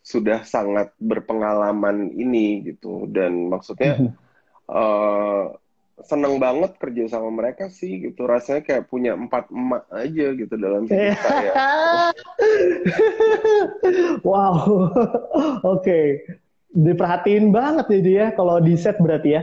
sudah 0.00 0.48
sangat 0.48 0.96
berpengalaman 0.96 2.16
ini 2.16 2.64
gitu 2.64 3.04
dan 3.10 3.52
maksudnya 3.52 4.16
uh, 4.70 5.52
seneng 6.00 6.40
banget 6.40 6.80
kerja 6.80 7.12
sama 7.12 7.28
mereka 7.28 7.68
sih 7.68 8.00
gitu 8.00 8.24
rasanya 8.24 8.64
kayak 8.64 8.88
punya 8.88 9.12
empat 9.12 9.52
emak 9.52 9.84
aja 9.92 10.26
gitu 10.32 10.54
dalam 10.56 10.88
hidup 10.88 11.18
saya. 11.20 11.52
wow, 14.28 14.56
oke, 14.56 15.84
okay. 15.84 16.24
diperhatiin 16.72 17.52
banget 17.52 18.00
jadi 18.00 18.10
ya 18.10 18.26
kalau 18.32 18.56
di 18.62 18.74
set 18.80 18.96
berarti 18.96 19.36
ya. 19.36 19.42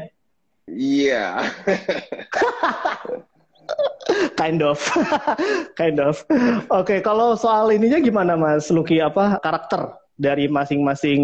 Iya. 0.67 1.45
Yeah. 1.45 3.21
kind 4.39 4.61
of, 4.63 4.77
kind 5.79 5.97
of. 5.99 6.21
Oke, 6.67 6.67
okay, 6.69 6.99
kalau 7.03 7.35
soal 7.37 7.69
ininya 7.71 7.99
gimana 8.01 8.33
Mas 8.35 8.67
Luki? 8.73 8.99
Apa 9.03 9.39
karakter 9.43 9.95
dari 10.17 10.49
masing-masing 10.49 11.21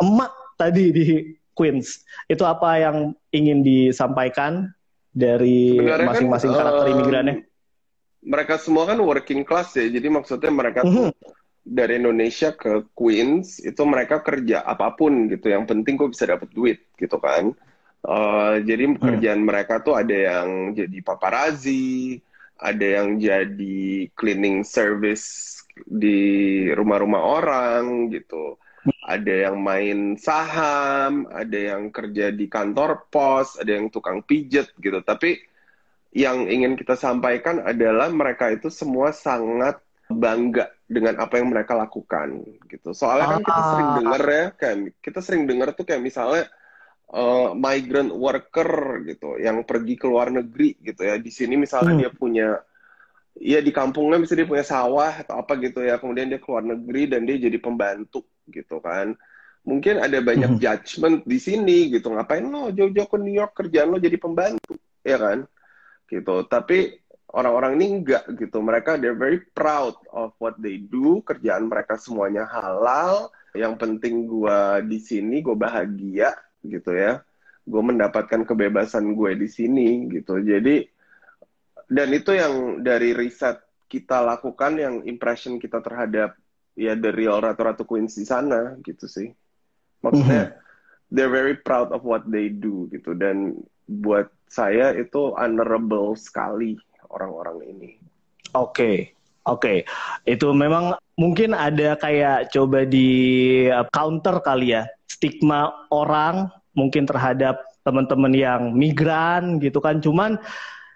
emak 0.00 0.32
tadi 0.56 0.84
di 0.94 1.06
Queens? 1.54 2.02
Itu 2.26 2.42
apa 2.46 2.80
yang 2.80 3.12
ingin 3.34 3.62
disampaikan 3.62 4.70
dari 5.14 5.78
kan, 5.78 6.06
masing-masing 6.10 6.50
kan, 6.54 6.58
karakter 6.58 6.86
imigrannya? 6.90 7.36
mereka 8.24 8.56
semua 8.56 8.88
kan 8.88 8.98
working 9.04 9.44
class 9.44 9.76
ya, 9.76 9.86
jadi 9.86 10.08
maksudnya 10.08 10.48
mereka 10.48 10.80
mm 10.82 10.90
-hmm. 10.90 11.08
dari 11.62 12.00
Indonesia 12.00 12.56
ke 12.56 12.88
Queens 12.96 13.60
itu 13.60 13.84
mereka 13.84 14.24
kerja 14.24 14.64
apa 14.64 14.96
pun 14.96 15.28
gitu, 15.28 15.52
yang 15.52 15.68
penting 15.68 16.00
kok 16.00 16.10
bisa 16.16 16.24
dapat 16.24 16.48
duit 16.56 16.80
gitu 16.96 17.20
kan. 17.20 17.52
Uh, 18.04 18.60
jadi 18.60 18.84
hmm. 18.84 19.00
pekerjaan 19.00 19.40
hmm. 19.40 19.48
mereka 19.48 19.80
tuh 19.80 19.96
ada 19.96 20.12
yang 20.12 20.76
jadi 20.76 20.98
paparazzi, 21.00 22.20
ada 22.60 23.00
yang 23.00 23.16
jadi 23.16 24.12
cleaning 24.12 24.60
service 24.60 25.56
di 25.88 26.68
rumah-rumah 26.76 27.22
orang 27.24 28.12
gitu. 28.12 28.60
Ada 29.08 29.48
yang 29.48 29.64
main 29.64 30.20
saham, 30.20 31.24
ada 31.32 31.56
yang 31.56 31.88
kerja 31.88 32.28
di 32.28 32.44
kantor 32.52 33.08
pos, 33.08 33.56
ada 33.56 33.72
yang 33.72 33.88
tukang 33.88 34.20
pijet 34.20 34.68
gitu. 34.76 35.00
Tapi 35.00 35.40
yang 36.12 36.44
ingin 36.44 36.76
kita 36.76 36.94
sampaikan 37.00 37.64
adalah 37.64 38.12
mereka 38.12 38.52
itu 38.52 38.68
semua 38.68 39.16
sangat 39.16 39.80
bangga 40.12 40.68
dengan 40.84 41.16
apa 41.16 41.40
yang 41.40 41.48
mereka 41.48 41.72
lakukan 41.72 42.44
gitu. 42.68 42.92
Soalnya 42.92 43.40
kan 43.40 43.40
kita 43.40 43.62
sering 43.72 43.88
ah. 43.88 43.96
dengar 43.96 44.22
ya, 44.28 44.44
kayak 44.52 44.76
kita 45.00 45.20
sering 45.24 45.42
dengar 45.48 45.68
tuh 45.72 45.88
kayak 45.88 46.04
misalnya 46.04 46.44
uh, 47.14 47.54
migrant 47.54 48.10
worker 48.10 49.00
gitu 49.06 49.38
yang 49.38 49.62
pergi 49.62 49.94
ke 49.94 50.06
luar 50.10 50.34
negeri 50.34 50.74
gitu 50.82 51.06
ya. 51.06 51.16
Di 51.16 51.30
sini 51.30 51.54
misalnya 51.54 51.94
hmm. 51.94 52.02
dia 52.02 52.10
punya 52.10 52.48
ya 53.34 53.58
di 53.58 53.70
kampungnya 53.74 54.18
misalnya 54.22 54.46
dia 54.46 54.50
punya 54.50 54.66
sawah 54.66 55.22
atau 55.22 55.38
apa 55.38 55.54
gitu 55.62 55.86
ya. 55.86 55.96
Kemudian 56.02 56.28
dia 56.28 56.42
ke 56.42 56.48
luar 56.50 56.66
negeri 56.66 57.02
dan 57.06 57.22
dia 57.24 57.38
jadi 57.38 57.58
pembantu 57.62 58.26
gitu 58.50 58.82
kan. 58.82 59.14
Mungkin 59.64 59.96
ada 60.02 60.18
banyak 60.20 60.58
hmm. 60.58 60.60
judgement 60.60 61.16
di 61.24 61.38
sini 61.38 61.88
gitu. 61.94 62.12
Ngapain 62.12 62.44
lo 62.44 62.68
jauh-jauh 62.74 63.08
ke 63.08 63.16
New 63.22 63.32
York 63.32 63.54
kerjaan 63.56 63.94
lo 63.94 63.98
jadi 64.02 64.18
pembantu 64.18 64.76
ya 65.06 65.16
kan? 65.16 65.46
Gitu. 66.10 66.36
Tapi 66.50 66.78
orang-orang 67.32 67.80
ini 67.80 68.02
enggak 68.02 68.28
gitu. 68.36 68.60
Mereka 68.60 69.00
they're 69.00 69.16
very 69.16 69.40
proud 69.40 69.96
of 70.12 70.36
what 70.36 70.58
they 70.60 70.82
do. 70.82 71.24
Kerjaan 71.24 71.70
mereka 71.70 71.96
semuanya 71.96 72.44
halal. 72.44 73.32
Yang 73.54 73.86
penting 73.86 74.26
gua 74.26 74.82
di 74.82 74.98
sini 74.98 75.38
gue 75.38 75.54
bahagia 75.54 76.34
gitu 76.64 76.96
ya 76.96 77.20
gue 77.64 77.82
mendapatkan 77.82 78.44
kebebasan 78.44 79.16
gue 79.16 79.32
di 79.40 79.48
sini 79.48 80.08
gitu 80.12 80.40
jadi 80.40 80.84
dan 81.88 82.08
itu 82.12 82.36
yang 82.36 82.84
dari 82.84 83.12
riset 83.16 83.60
kita 83.88 84.20
lakukan 84.24 84.76
yang 84.76 84.94
impression 85.04 85.56
kita 85.56 85.80
terhadap 85.80 86.36
ya 86.76 86.96
the 86.96 87.12
real 87.12 87.40
ratu-ratu 87.40 87.86
queens 87.88 88.16
di 88.16 88.26
sana 88.28 88.76
gitu 88.84 89.08
sih 89.08 89.32
maksudnya 90.04 90.42
mm 90.44 90.52
-hmm. 90.52 91.12
they're 91.12 91.32
very 91.32 91.56
proud 91.56 91.88
of 91.92 92.04
what 92.04 92.24
they 92.28 92.52
do 92.52 92.88
gitu 92.92 93.16
dan 93.16 93.56
buat 93.88 94.28
saya 94.48 94.92
itu 94.96 95.32
honorable 95.36 96.16
sekali 96.16 96.76
orang-orang 97.08 97.58
ini 97.64 97.90
oke 98.52 98.76
okay. 98.76 98.96
Oke, 99.44 99.84
okay. 99.84 100.32
itu 100.32 100.56
memang 100.56 100.96
mungkin 101.20 101.52
ada 101.52 102.00
kayak 102.00 102.48
coba 102.48 102.88
di 102.88 103.68
counter 103.92 104.40
kali 104.40 104.72
ya 104.72 104.88
stigma 105.08 105.72
orang 105.92 106.48
mungkin 106.74 107.06
terhadap 107.06 107.62
teman-teman 107.84 108.32
yang 108.34 108.72
migran 108.74 109.60
gitu 109.62 109.78
kan. 109.78 110.00
Cuman 110.00 110.40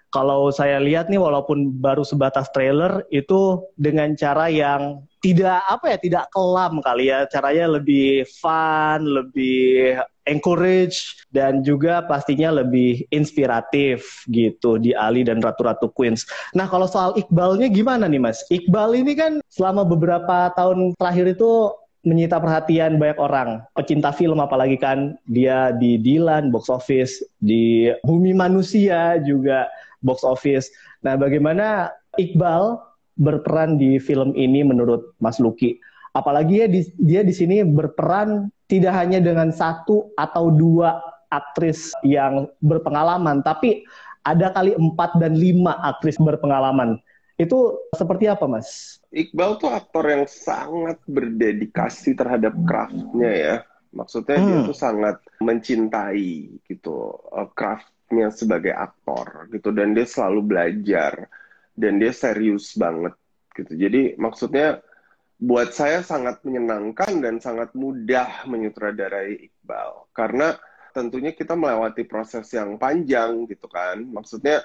kalau 0.09 0.49
saya 0.49 0.81
lihat 0.81 1.07
nih 1.07 1.21
walaupun 1.21 1.69
baru 1.77 2.01
sebatas 2.01 2.49
trailer 2.49 3.05
itu 3.13 3.61
dengan 3.77 4.17
cara 4.17 4.49
yang 4.49 5.05
tidak 5.21 5.61
apa 5.69 5.85
ya 5.93 5.97
tidak 6.01 6.25
kelam 6.33 6.81
kali 6.81 7.13
ya 7.13 7.29
caranya 7.29 7.77
lebih 7.77 8.25
fun 8.39 9.05
lebih 9.05 9.99
encourage 10.25 11.25
dan 11.33 11.65
juga 11.65 12.05
pastinya 12.05 12.49
lebih 12.61 13.05
inspiratif 13.13 14.23
gitu 14.29 14.77
di 14.77 14.93
Ali 14.93 15.25
dan 15.25 15.41
Ratu-Ratu 15.41 15.89
Queens. 15.93 16.25
Nah 16.53 16.69
kalau 16.69 16.85
soal 16.85 17.17
Iqbalnya 17.17 17.67
gimana 17.69 18.05
nih 18.05 18.21
Mas? 18.21 18.45
Iqbal 18.47 18.97
ini 18.97 19.17
kan 19.17 19.41
selama 19.49 19.85
beberapa 19.85 20.53
tahun 20.53 20.93
terakhir 20.97 21.37
itu 21.37 21.73
menyita 22.03 22.39
perhatian 22.39 22.95
banyak 22.95 23.19
orang. 23.19 23.63
Pecinta 23.75 24.15
film 24.15 24.39
apalagi 24.39 24.79
kan 24.79 25.19
dia 25.27 25.75
di 25.75 25.99
Dilan 25.99 26.51
box 26.51 26.71
office, 26.71 27.19
di 27.43 27.91
Bumi 28.07 28.31
Manusia 28.31 29.19
juga 29.19 29.67
box 29.99 30.23
office. 30.23 30.71
Nah, 31.03 31.19
bagaimana 31.19 31.91
Iqbal 32.15 32.79
berperan 33.19 33.75
di 33.75 33.99
film 33.99 34.31
ini 34.35 34.63
menurut 34.63 35.15
Mas 35.19 35.39
Luki? 35.43 35.75
Apalagi 36.15 36.65
ya 36.65 36.67
di, 36.67 36.81
dia 36.97 37.21
di 37.21 37.35
sini 37.35 37.61
berperan 37.61 38.49
tidak 38.71 38.95
hanya 38.95 39.19
dengan 39.21 39.51
satu 39.51 40.09
atau 40.15 40.49
dua 40.49 40.97
aktris 41.29 41.93
yang 42.01 42.49
berpengalaman, 42.63 43.45
tapi 43.45 43.85
ada 44.25 44.51
kali 44.51 44.73
empat 44.73 45.15
dan 45.21 45.37
lima 45.37 45.77
aktris 45.85 46.17
berpengalaman. 46.17 46.97
Itu 47.39 47.87
seperti 47.95 48.27
apa, 48.27 48.51
Mas? 48.51 48.99
Iqbal 49.15 49.63
tuh 49.63 49.71
aktor 49.71 50.11
yang 50.11 50.27
sangat 50.27 50.99
berdedikasi 51.07 52.11
terhadap 52.11 52.51
craftnya 52.67 53.31
ya. 53.31 53.55
Maksudnya 53.95 54.37
hmm. 54.37 54.45
dia 54.45 54.59
tuh 54.67 54.77
sangat 54.77 55.17
mencintai 55.39 56.59
gitu 56.67 57.15
uh, 57.31 57.47
craftnya 57.55 58.27
sebagai 58.29 58.75
aktor 58.75 59.47
gitu 59.55 59.71
dan 59.71 59.95
dia 59.95 60.05
selalu 60.05 60.45
belajar 60.45 61.31
dan 61.79 61.97
dia 61.97 62.11
serius 62.11 62.75
banget 62.75 63.15
gitu. 63.55 63.71
Jadi 63.71 64.19
maksudnya 64.19 64.83
buat 65.39 65.71
saya 65.71 66.03
sangat 66.03 66.43
menyenangkan 66.43 67.23
dan 67.23 67.39
sangat 67.39 67.71
mudah 67.71 68.43
menyutradarai 68.45 69.47
Iqbal 69.47 70.11
karena 70.11 70.59
tentunya 70.91 71.31
kita 71.31 71.55
melewati 71.55 72.03
proses 72.03 72.51
yang 72.51 72.75
panjang 72.75 73.47
gitu 73.47 73.71
kan. 73.71 74.03
Maksudnya 74.03 74.59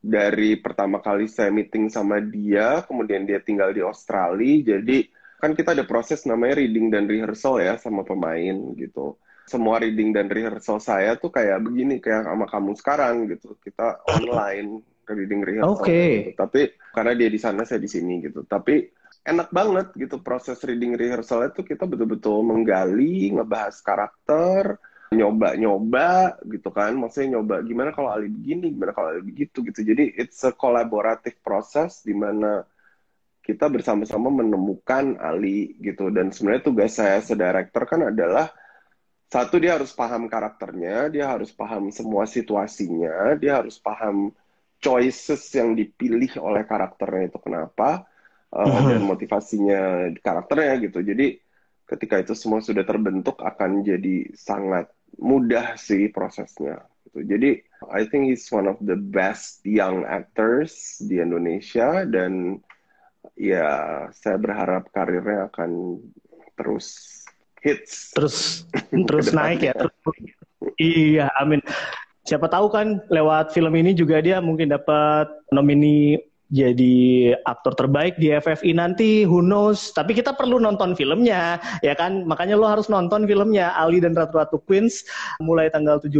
dari 0.00 0.56
pertama 0.56 1.04
kali 1.04 1.28
saya 1.28 1.52
meeting 1.52 1.92
sama 1.92 2.18
dia, 2.24 2.80
kemudian 2.88 3.28
dia 3.28 3.38
tinggal 3.44 3.70
di 3.76 3.84
Australia, 3.84 4.76
jadi 4.76 5.04
kan 5.40 5.56
kita 5.56 5.72
ada 5.72 5.84
proses 5.88 6.24
namanya 6.28 6.60
reading 6.60 6.92
dan 6.92 7.08
rehearsal 7.08 7.60
ya 7.60 7.76
sama 7.80 8.04
pemain 8.04 8.76
gitu. 8.76 9.16
Semua 9.48 9.80
reading 9.80 10.12
dan 10.12 10.28
rehearsal 10.28 10.78
saya 10.78 11.16
tuh 11.16 11.32
kayak 11.32 11.64
begini, 11.64 11.98
kayak 11.98 12.28
sama 12.28 12.46
kamu 12.46 12.72
sekarang 12.76 13.14
gitu. 13.26 13.56
Kita 13.58 14.04
online 14.06 14.84
reading 15.08 15.40
rehearsal. 15.42 15.80
Oke. 15.80 15.84
Okay. 15.88 16.12
Gitu. 16.30 16.38
Tapi 16.38 16.60
karena 16.92 17.12
dia 17.16 17.28
di 17.32 17.40
sana, 17.40 17.64
saya 17.66 17.80
di 17.82 17.90
sini 17.90 18.20
gitu. 18.22 18.46
Tapi 18.46 18.84
enak 19.26 19.48
banget 19.50 19.86
gitu 19.96 20.22
proses 20.22 20.60
reading 20.62 20.94
rehearsal 20.94 21.44
itu 21.50 21.66
kita 21.66 21.88
betul-betul 21.88 22.46
menggali, 22.46 23.32
ngebahas 23.34 23.80
karakter, 23.82 24.78
nyoba-nyoba 25.10 26.38
gitu 26.46 26.70
kan. 26.70 26.94
Maksudnya 26.94 27.38
nyoba 27.38 27.62
gimana 27.66 27.90
kalau 27.90 28.14
Ali 28.14 28.30
begini, 28.30 28.70
gimana 28.70 28.94
kalau 28.94 29.14
Ali 29.14 29.22
begitu 29.26 29.62
gitu. 29.66 29.82
Jadi 29.82 30.14
it's 30.14 30.40
a 30.46 30.54
collaborative 30.54 31.38
process 31.42 32.06
di 32.06 32.14
mana 32.14 32.62
kita 33.42 33.66
bersama-sama 33.66 34.30
menemukan 34.30 35.18
Ali 35.18 35.74
gitu. 35.82 36.08
Dan 36.14 36.30
sebenarnya 36.30 36.62
tugas 36.62 36.94
saya 36.94 37.18
sedirektor 37.18 37.84
kan 37.90 38.14
adalah 38.14 38.54
satu 39.30 39.62
dia 39.62 39.78
harus 39.78 39.94
paham 39.94 40.26
karakternya, 40.26 41.06
dia 41.10 41.30
harus 41.30 41.54
paham 41.54 41.94
semua 41.94 42.26
situasinya, 42.26 43.38
dia 43.38 43.62
harus 43.62 43.78
paham 43.78 44.34
choices 44.82 45.42
yang 45.54 45.78
dipilih 45.78 46.40
oleh 46.42 46.66
karakternya 46.66 47.30
itu 47.30 47.38
kenapa 47.38 48.10
uh, 48.50 48.80
dan 48.90 49.02
motivasinya 49.06 50.10
karakternya 50.18 50.82
gitu. 50.82 50.98
Jadi 51.02 51.38
ketika 51.86 52.22
itu 52.22 52.34
semua 52.38 52.62
sudah 52.62 52.86
terbentuk 52.86 53.38
akan 53.42 53.82
jadi 53.82 54.30
sangat 54.34 54.90
mudah 55.18 55.74
sih 55.80 56.12
prosesnya. 56.12 56.84
Gitu. 57.10 57.18
Jadi 57.26 57.50
I 57.90 58.02
think 58.06 58.30
he's 58.30 58.46
one 58.52 58.68
of 58.70 58.78
the 58.84 58.96
best 58.96 59.64
young 59.66 60.06
actors 60.06 61.00
di 61.02 61.18
Indonesia 61.18 62.04
dan 62.06 62.62
ya 63.36 64.06
saya 64.12 64.36
berharap 64.36 64.88
karirnya 64.92 65.48
akan 65.48 66.00
terus 66.56 67.18
hits 67.64 68.12
terus 68.12 68.68
terus 69.08 69.32
naik 69.32 69.64
ya. 69.64 69.74
Terus, 69.74 69.96
iya, 70.76 71.26
amin. 71.40 71.60
Siapa 72.28 72.52
tahu 72.52 72.68
kan 72.68 73.00
lewat 73.08 73.56
film 73.56 73.72
ini 73.74 73.96
juga 73.96 74.20
dia 74.20 74.38
mungkin 74.44 74.70
dapat 74.70 75.26
nomini 75.50 76.20
jadi 76.50 77.30
aktor 77.46 77.78
terbaik 77.78 78.18
di 78.18 78.34
FFI 78.34 78.74
nanti, 78.74 79.22
who 79.22 79.38
knows. 79.38 79.94
Tapi 79.94 80.18
kita 80.18 80.34
perlu 80.34 80.58
nonton 80.58 80.98
filmnya, 80.98 81.62
ya 81.78 81.94
kan? 81.94 82.26
Makanya 82.26 82.58
lo 82.58 82.66
harus 82.66 82.90
nonton 82.90 83.30
filmnya 83.30 83.70
Ali 83.78 84.02
dan 84.02 84.18
Ratu 84.18 84.34
Ratu 84.34 84.58
Queens 84.66 85.06
mulai 85.38 85.70
tanggal 85.70 86.02
17 86.02 86.18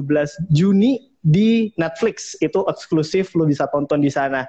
Juni 0.54 1.10
di 1.26 1.74
Netflix. 1.74 2.38
Itu 2.38 2.62
eksklusif, 2.70 3.34
lo 3.34 3.42
bisa 3.42 3.66
tonton 3.74 3.98
di 3.98 4.08
sana. 4.08 4.46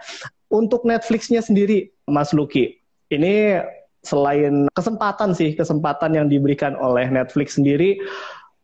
Untuk 0.53 0.85
Netflixnya 0.85 1.41
sendiri, 1.41 1.89
Mas 2.05 2.29
Luki, 2.29 2.77
ini 3.09 3.57
selain 4.05 4.69
kesempatan 4.77 5.33
sih, 5.33 5.57
kesempatan 5.57 6.13
yang 6.13 6.29
diberikan 6.29 6.77
oleh 6.77 7.09
Netflix 7.09 7.57
sendiri, 7.57 7.97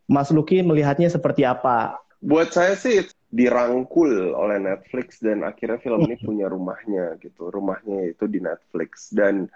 Mas 0.05 0.29
Luki 0.29 0.61
melihatnya 0.61 1.09
seperti 1.09 1.49
apa? 1.49 1.97
Buat 2.21 2.53
saya 2.53 2.77
sih 2.77 3.09
dirangkul 3.27 4.31
oleh 4.31 4.57
Netflix 4.57 5.19
dan 5.19 5.43
akhirnya 5.43 5.79
film 5.83 6.07
ini 6.07 6.15
punya 6.19 6.47
rumahnya 6.47 7.19
gitu. 7.19 7.51
Rumahnya 7.51 8.15
itu 8.15 8.25
di 8.27 8.39
Netflix 8.39 9.11
dan 9.11 9.51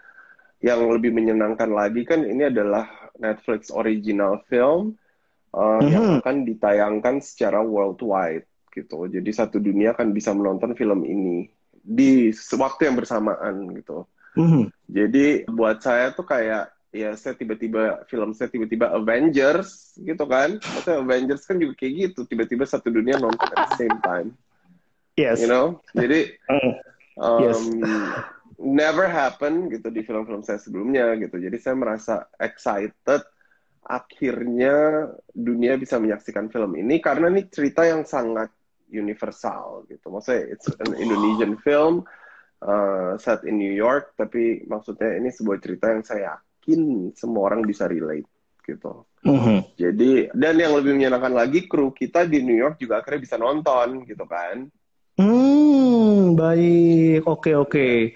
yang 0.62 0.86
lebih 0.92 1.10
menyenangkan 1.16 1.72
lagi 1.74 2.06
kan 2.06 2.22
ini 2.22 2.52
adalah 2.52 2.86
Netflix 3.18 3.74
original 3.74 4.44
film 4.46 5.00
uh, 5.56 5.80
mm-hmm. 5.80 5.90
yang 5.90 6.06
akan 6.22 6.36
ditayangkan 6.46 7.16
secara 7.24 7.64
worldwide 7.64 8.46
gitu. 8.72 9.08
Jadi 9.08 9.32
satu 9.32 9.58
dunia 9.58 9.96
akan 9.96 10.14
bisa 10.14 10.32
menonton 10.36 10.76
film 10.76 11.08
ini 11.08 11.50
di 11.82 12.30
waktu 12.36 12.92
yang 12.92 12.96
bersamaan 13.00 13.74
gitu. 13.80 14.06
Mm-hmm. 14.38 14.64
Jadi 14.92 15.26
buat 15.50 15.80
saya 15.84 16.12
tuh 16.12 16.28
kayak 16.28 16.72
ya 16.92 17.16
saya 17.16 17.40
tiba-tiba 17.40 18.04
film 18.12 18.36
saya 18.36 18.52
tiba-tiba 18.52 18.92
Avengers 18.92 19.96
gitu 19.98 20.28
kan. 20.28 20.60
Maksudnya 20.60 21.00
Avengers 21.00 21.44
kan 21.48 21.58
juga 21.58 21.74
kayak 21.80 21.94
gitu 22.12 22.28
tiba-tiba 22.28 22.68
satu 22.68 22.92
dunia 22.92 23.18
nonton 23.18 23.48
at 23.56 23.72
the 23.72 23.80
same 23.80 23.98
time. 24.04 24.36
Yes. 25.16 25.40
You 25.40 25.48
know? 25.48 25.80
Jadi 25.96 26.36
um, 27.24 27.42
yes. 27.48 27.60
never 28.60 29.08
happen 29.08 29.72
gitu 29.72 29.88
di 29.88 30.04
film-film 30.04 30.44
saya 30.44 30.60
sebelumnya 30.60 31.16
gitu. 31.16 31.40
Jadi 31.40 31.58
saya 31.58 31.76
merasa 31.80 32.28
excited 32.38 33.24
akhirnya 33.82 35.10
dunia 35.34 35.74
bisa 35.80 35.98
menyaksikan 35.98 36.54
film 36.54 36.78
ini 36.78 37.02
karena 37.02 37.34
ini 37.34 37.50
cerita 37.50 37.88
yang 37.88 38.04
sangat 38.04 38.52
universal 38.92 39.88
gitu. 39.88 40.12
Maksudnya 40.12 40.60
it's 40.60 40.68
an 40.68 40.92
Indonesian 41.00 41.56
film 41.64 42.04
uh, 42.62 43.16
set 43.16 43.48
in 43.48 43.56
New 43.56 43.72
York 43.72 44.12
tapi 44.20 44.68
maksudnya 44.68 45.16
ini 45.16 45.32
sebuah 45.32 45.58
cerita 45.64 45.88
yang 45.88 46.04
saya 46.04 46.36
yakin 46.62 47.10
semua 47.18 47.50
orang 47.50 47.66
bisa 47.66 47.90
relate 47.90 48.30
gitu. 48.62 49.10
Mm-hmm. 49.26 49.58
Jadi 49.74 50.12
dan 50.38 50.56
yang 50.62 50.78
lebih 50.78 50.94
menyenangkan 50.94 51.34
lagi 51.34 51.66
kru 51.66 51.90
kita 51.90 52.30
di 52.30 52.46
New 52.46 52.54
York 52.54 52.78
juga 52.78 53.02
akhirnya 53.02 53.22
bisa 53.26 53.36
nonton 53.42 54.06
gitu 54.06 54.26
kan. 54.30 54.70
Hmm, 55.18 56.38
baik. 56.38 57.26
Oke, 57.26 57.58
oke. 57.58 58.14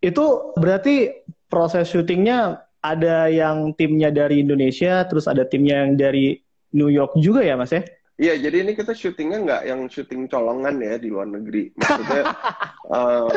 Itu 0.00 0.24
berarti 0.56 1.24
proses 1.48 1.88
syutingnya 1.92 2.64
ada 2.80 3.28
yang 3.28 3.72
timnya 3.76 4.08
dari 4.08 4.40
Indonesia, 4.44 5.04
terus 5.04 5.28
ada 5.28 5.44
timnya 5.44 5.84
yang 5.84 5.96
dari 5.96 6.40
New 6.72 6.88
York 6.92 7.16
juga 7.20 7.44
ya, 7.44 7.56
Mas 7.56 7.72
ya? 7.72 7.84
Iya, 8.18 8.34
jadi 8.34 8.66
ini 8.66 8.74
kita 8.74 8.98
syutingnya 8.98 9.38
nggak 9.46 9.62
yang 9.70 9.80
syuting 9.86 10.26
colongan 10.26 10.82
ya 10.82 10.98
di 10.98 11.06
luar 11.06 11.30
negeri. 11.30 11.70
Maksudnya, 11.78 12.24
um, 12.98 13.30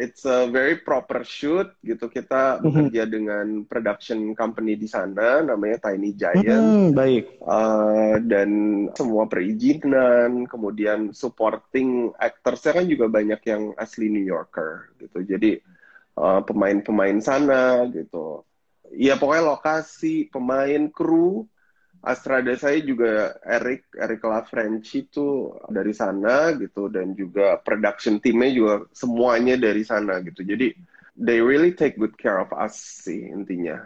it's 0.00 0.24
a 0.24 0.48
very 0.48 0.80
proper 0.80 1.20
shoot 1.20 1.68
gitu. 1.84 2.08
Kita 2.08 2.58
mhm. 2.58 2.64
bekerja 2.64 3.04
dengan 3.04 3.46
production 3.68 4.32
company 4.32 4.80
di 4.80 4.88
sana, 4.88 5.44
namanya 5.44 5.92
Tiny 5.92 6.16
Giant. 6.16 6.48
Hmm, 6.48 6.96
baik. 6.96 7.44
Uh, 7.44 8.16
dan 8.24 8.48
semua 8.96 9.28
perizinan, 9.28 10.48
kemudian 10.48 11.12
supporting 11.12 12.08
actorsnya 12.16 12.80
kan 12.80 12.88
juga 12.88 13.12
banyak 13.12 13.40
yang 13.44 13.76
asli 13.76 14.08
New 14.08 14.24
Yorker 14.24 14.96
gitu. 14.96 15.20
Jadi 15.28 15.60
uh, 16.16 16.40
pemain-pemain 16.40 17.20
sana 17.20 17.84
gitu. 17.92 18.48
Ya 18.96 19.20
pokoknya 19.20 19.44
lokasi, 19.44 20.32
pemain, 20.32 20.88
kru, 20.88 21.44
Astrada 22.04 22.52
saya 22.54 22.84
juga 22.84 23.32
Eric 23.48 23.96
Eric 23.96 24.20
LaFrench 24.20 24.92
itu 24.92 25.56
dari 25.72 25.96
sana 25.96 26.52
gitu 26.54 26.92
dan 26.92 27.16
juga 27.16 27.56
production 27.64 28.20
timnya 28.20 28.52
juga 28.52 28.74
semuanya 28.92 29.56
dari 29.56 29.80
sana 29.82 30.20
gitu 30.20 30.44
jadi 30.44 30.76
they 31.16 31.40
really 31.40 31.72
take 31.72 31.96
good 31.96 32.14
care 32.20 32.38
of 32.38 32.52
us 32.52 32.76
sih 32.76 33.30
intinya. 33.30 33.80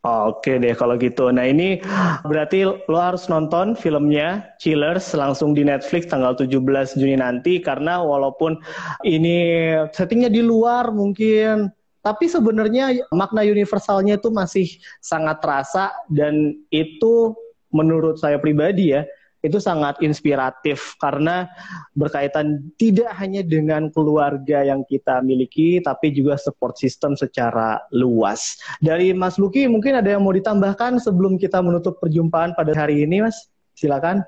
Oke 0.00 0.56
deh 0.56 0.72
kalau 0.72 0.96
gitu. 0.96 1.28
Nah 1.28 1.44
ini 1.44 1.76
berarti 2.24 2.64
lo 2.64 2.96
harus 2.96 3.28
nonton 3.28 3.76
filmnya 3.76 4.48
Chillers 4.56 5.12
langsung 5.12 5.52
di 5.52 5.60
Netflix 5.60 6.08
tanggal 6.08 6.32
17 6.32 6.96
Juni 6.96 7.20
nanti 7.20 7.60
karena 7.60 8.00
walaupun 8.00 8.56
ini 9.04 9.76
settingnya 9.92 10.32
di 10.32 10.40
luar 10.40 10.88
mungkin 10.88 11.68
tapi 12.00 12.32
sebenarnya 12.32 13.12
makna 13.12 13.44
universalnya 13.44 14.16
itu 14.16 14.32
masih 14.32 14.72
sangat 15.04 15.44
terasa 15.44 15.92
dan 16.08 16.56
itu 16.72 17.36
menurut 17.70 18.18
saya 18.18 18.38
pribadi 18.38 18.94
ya 18.94 19.02
itu 19.40 19.56
sangat 19.56 19.96
inspiratif 20.04 21.00
karena 21.00 21.48
berkaitan 21.96 22.60
tidak 22.76 23.08
hanya 23.16 23.40
dengan 23.40 23.88
keluarga 23.88 24.60
yang 24.60 24.84
kita 24.84 25.24
miliki 25.24 25.80
tapi 25.80 26.12
juga 26.12 26.36
support 26.36 26.76
system 26.76 27.16
secara 27.16 27.80
luas. 27.88 28.60
Dari 28.84 29.16
Mas 29.16 29.40
Luki 29.40 29.64
mungkin 29.64 29.96
ada 29.96 30.12
yang 30.12 30.24
mau 30.24 30.36
ditambahkan 30.36 31.00
sebelum 31.00 31.40
kita 31.40 31.64
menutup 31.64 31.96
perjumpaan 32.04 32.52
pada 32.52 32.76
hari 32.76 33.04
ini 33.08 33.24
Mas? 33.24 33.48
Silakan. 33.72 34.20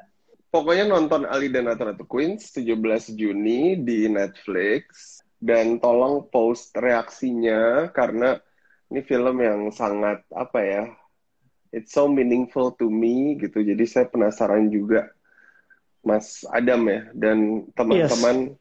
Pokoknya 0.53 0.85
nonton 0.85 1.25
Ali 1.29 1.49
dan 1.49 1.69
Ratu 1.69 2.05
Queens 2.05 2.53
17 2.53 2.77
Juni 3.17 3.81
di 3.81 4.05
Netflix 4.09 5.21
dan 5.41 5.81
tolong 5.81 6.29
post 6.29 6.77
reaksinya 6.77 7.89
karena 7.93 8.37
ini 8.93 9.01
film 9.01 9.41
yang 9.41 9.73
sangat 9.73 10.21
apa 10.29 10.61
ya 10.61 10.83
it's 11.73 11.97
so 11.97 12.07
meaningful 12.07 12.71
to 12.77 12.87
me 12.87 13.41
gitu. 13.41 13.65
Jadi 13.65 13.85
saya 13.89 14.07
penasaran 14.07 14.69
juga 14.69 15.11
Mas 16.05 16.45
Adam 16.53 16.87
ya 16.87 17.03
dan 17.17 17.67
teman-teman 17.73 18.53
yes. 18.53 18.59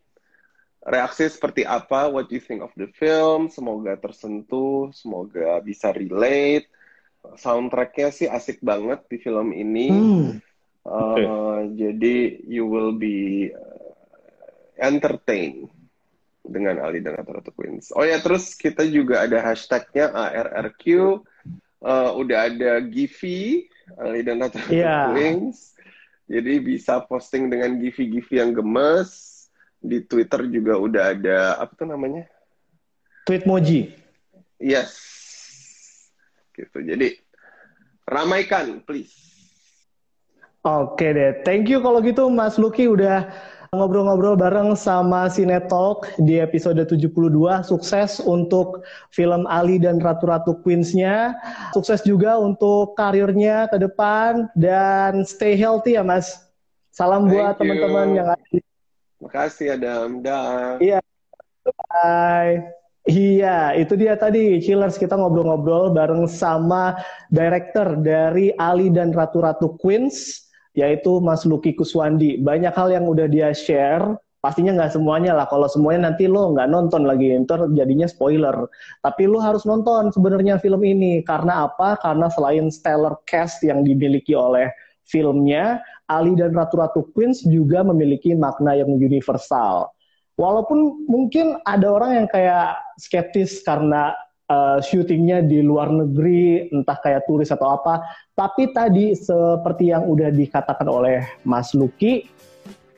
reaksi 0.87 1.27
seperti 1.27 1.67
apa? 1.67 2.07
What 2.07 2.31
do 2.31 2.39
you 2.39 2.43
think 2.43 2.63
of 2.63 2.71
the 2.79 2.87
film? 2.95 3.51
Semoga 3.51 3.99
tersentuh, 3.99 4.89
semoga 4.95 5.59
bisa 5.61 5.91
relate. 5.91 6.71
Soundtracknya 7.37 8.09
sih 8.09 8.25
asik 8.25 8.63
banget 8.65 9.05
di 9.05 9.21
film 9.21 9.53
ini. 9.53 9.89
Hmm. 9.91 10.29
Uh, 10.81 10.97
okay. 11.13 11.25
Jadi 11.77 12.15
you 12.49 12.65
will 12.65 12.97
be 12.97 13.53
uh, 13.53 13.93
entertained 14.81 15.69
dengan 16.41 16.81
Ali 16.81 17.05
dan 17.05 17.21
Ratu 17.21 17.53
Queens. 17.53 17.93
Oh 17.93 18.01
ya 18.01 18.17
terus 18.17 18.57
kita 18.57 18.81
juga 18.89 19.21
ada 19.21 19.37
hashtagnya 19.45 20.09
ARRQ 20.09 20.83
uh, 21.81 22.15
udah 22.15 22.47
ada 22.47 22.79
Givi, 22.85 23.67
Ali 23.97 24.21
dan 24.23 24.39
Tata 24.45 24.61
yeah. 24.71 25.11
Wings. 25.11 25.73
Jadi 26.31 26.63
bisa 26.63 27.03
posting 27.03 27.51
dengan 27.51 27.75
Givi-Givi 27.75 28.39
yang 28.39 28.55
gemes. 28.55 29.29
Di 29.81 29.99
Twitter 30.05 30.45
juga 30.47 30.77
udah 30.77 31.03
ada 31.17 31.37
apa 31.57 31.73
tuh 31.73 31.89
namanya? 31.89 32.23
Tweetmoji. 33.25 33.97
Yes. 34.61 34.93
Gitu. 36.53 36.77
Jadi 36.85 37.17
ramaikan, 38.05 38.79
please. 38.85 39.11
Oke 40.61 41.09
deh, 41.09 41.41
thank 41.41 41.65
you 41.73 41.81
kalau 41.81 41.97
gitu 42.05 42.29
Mas 42.29 42.61
Luki 42.61 42.85
udah 42.85 43.33
ngobrol-ngobrol 43.71 44.35
bareng 44.35 44.75
sama 44.75 45.31
Cinetalk 45.31 46.03
di 46.19 46.43
episode 46.43 46.83
72. 46.83 47.07
Sukses 47.63 48.19
untuk 48.19 48.83
film 49.15 49.47
Ali 49.47 49.79
dan 49.79 49.95
Ratu-Ratu 49.95 50.59
Queens-nya. 50.59 51.39
Sukses 51.71 52.03
juga 52.03 52.35
untuk 52.35 52.99
karirnya 52.99 53.71
ke 53.71 53.79
depan 53.79 54.51
dan 54.59 55.23
stay 55.23 55.55
healthy 55.55 55.95
ya 55.95 56.03
Mas. 56.03 56.51
Salam 56.91 57.31
Thank 57.31 57.39
buat 57.39 57.53
teman-teman 57.63 58.07
yang 58.11 58.27
ada. 58.35 58.59
Makasih 59.23 59.79
Adam. 59.79 60.19
Dah. 60.19 60.75
Iya. 60.83 60.99
Bye. 61.63 62.75
Iya, 63.07 63.71
itu 63.79 63.95
dia 63.95 64.19
tadi 64.19 64.59
Chillers 64.59 64.99
kita 64.99 65.15
ngobrol-ngobrol 65.15 65.95
bareng 65.95 66.27
sama 66.27 66.99
director 67.31 67.95
dari 68.03 68.51
Ali 68.59 68.91
dan 68.91 69.15
Ratu-Ratu 69.15 69.79
Queens, 69.79 70.50
yaitu 70.77 71.19
Mas 71.19 71.43
Lucky 71.43 71.75
Kuswandi. 71.75 72.39
Banyak 72.39 72.73
hal 72.75 72.89
yang 72.91 73.05
udah 73.07 73.27
dia 73.27 73.51
share, 73.51 74.15
pastinya 74.39 74.75
nggak 74.77 74.95
semuanya 74.95 75.35
lah. 75.35 75.47
Kalau 75.47 75.67
semuanya 75.67 76.11
nanti 76.11 76.27
lo 76.27 76.51
nggak 76.55 76.67
nonton 76.71 77.03
lagi, 77.07 77.31
ntar 77.43 77.67
jadinya 77.75 78.07
spoiler. 78.07 78.67
Tapi 79.03 79.23
lo 79.27 79.39
harus 79.43 79.67
nonton 79.67 80.11
sebenarnya 80.11 80.59
film 80.59 80.81
ini. 80.83 81.21
Karena 81.23 81.67
apa? 81.67 81.99
Karena 81.99 82.31
selain 82.31 82.71
stellar 82.71 83.19
cast 83.27 83.63
yang 83.63 83.83
dimiliki 83.83 84.35
oleh 84.35 84.71
filmnya, 85.07 85.83
Ali 86.07 86.35
dan 86.39 86.55
Ratu-Ratu 86.55 87.11
Queens 87.11 87.43
juga 87.43 87.83
memiliki 87.83 88.31
makna 88.31 88.79
yang 88.79 88.91
universal 88.95 89.91
walaupun 90.41 91.05
mungkin 91.05 91.61
ada 91.69 91.85
orang 91.85 92.23
yang 92.23 92.27
kayak 92.27 92.79
skeptis 92.97 93.61
karena 93.61 94.17
uh, 94.51 94.77
syutingnya 94.83 95.39
di 95.39 95.63
luar 95.63 95.87
negeri, 95.87 96.67
entah 96.67 96.99
kayak 96.99 97.23
turis 97.23 97.49
atau 97.49 97.71
apa. 97.79 98.03
Tapi 98.35 98.75
tadi 98.75 99.15
seperti 99.15 99.95
yang 99.95 100.03
udah 100.11 100.27
dikatakan 100.27 100.87
oleh 100.91 101.23
Mas 101.47 101.71
Luki, 101.71 102.27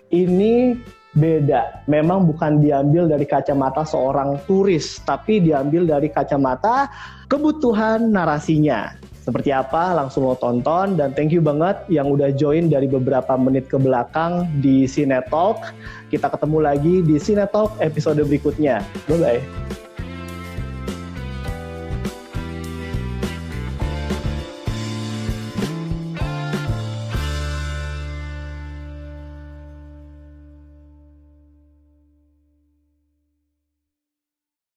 ini 0.10 0.74
beda. 1.13 1.86
Memang 1.86 2.26
bukan 2.26 2.58
diambil 2.58 3.06
dari 3.06 3.30
kacamata 3.30 3.86
seorang 3.86 4.42
turis, 4.50 4.98
tapi 5.06 5.38
diambil 5.38 5.86
dari 5.86 6.10
kacamata 6.10 6.89
kebutuhan 7.30 8.10
narasinya. 8.10 8.98
Seperti 9.24 9.56
apa 9.56 9.96
langsung 9.96 10.28
lo 10.28 10.36
tonton 10.36 11.00
dan 11.00 11.16
thank 11.16 11.32
you 11.32 11.39
banget 11.39 11.80
yang 11.88 12.12
udah 12.12 12.36
join 12.36 12.68
dari 12.68 12.92
beberapa 12.92 13.39
menit 13.39 13.72
ke 13.72 13.80
belakang 13.80 14.52
di 14.60 14.84
Cinetalk. 14.84 15.72
Kita 16.12 16.28
ketemu 16.28 16.60
lagi 16.60 17.00
di 17.00 17.16
Cinetalk 17.16 17.80
episode 17.80 18.20
berikutnya. 18.20 18.84
Bye 19.08 19.20
bye. 19.24 19.83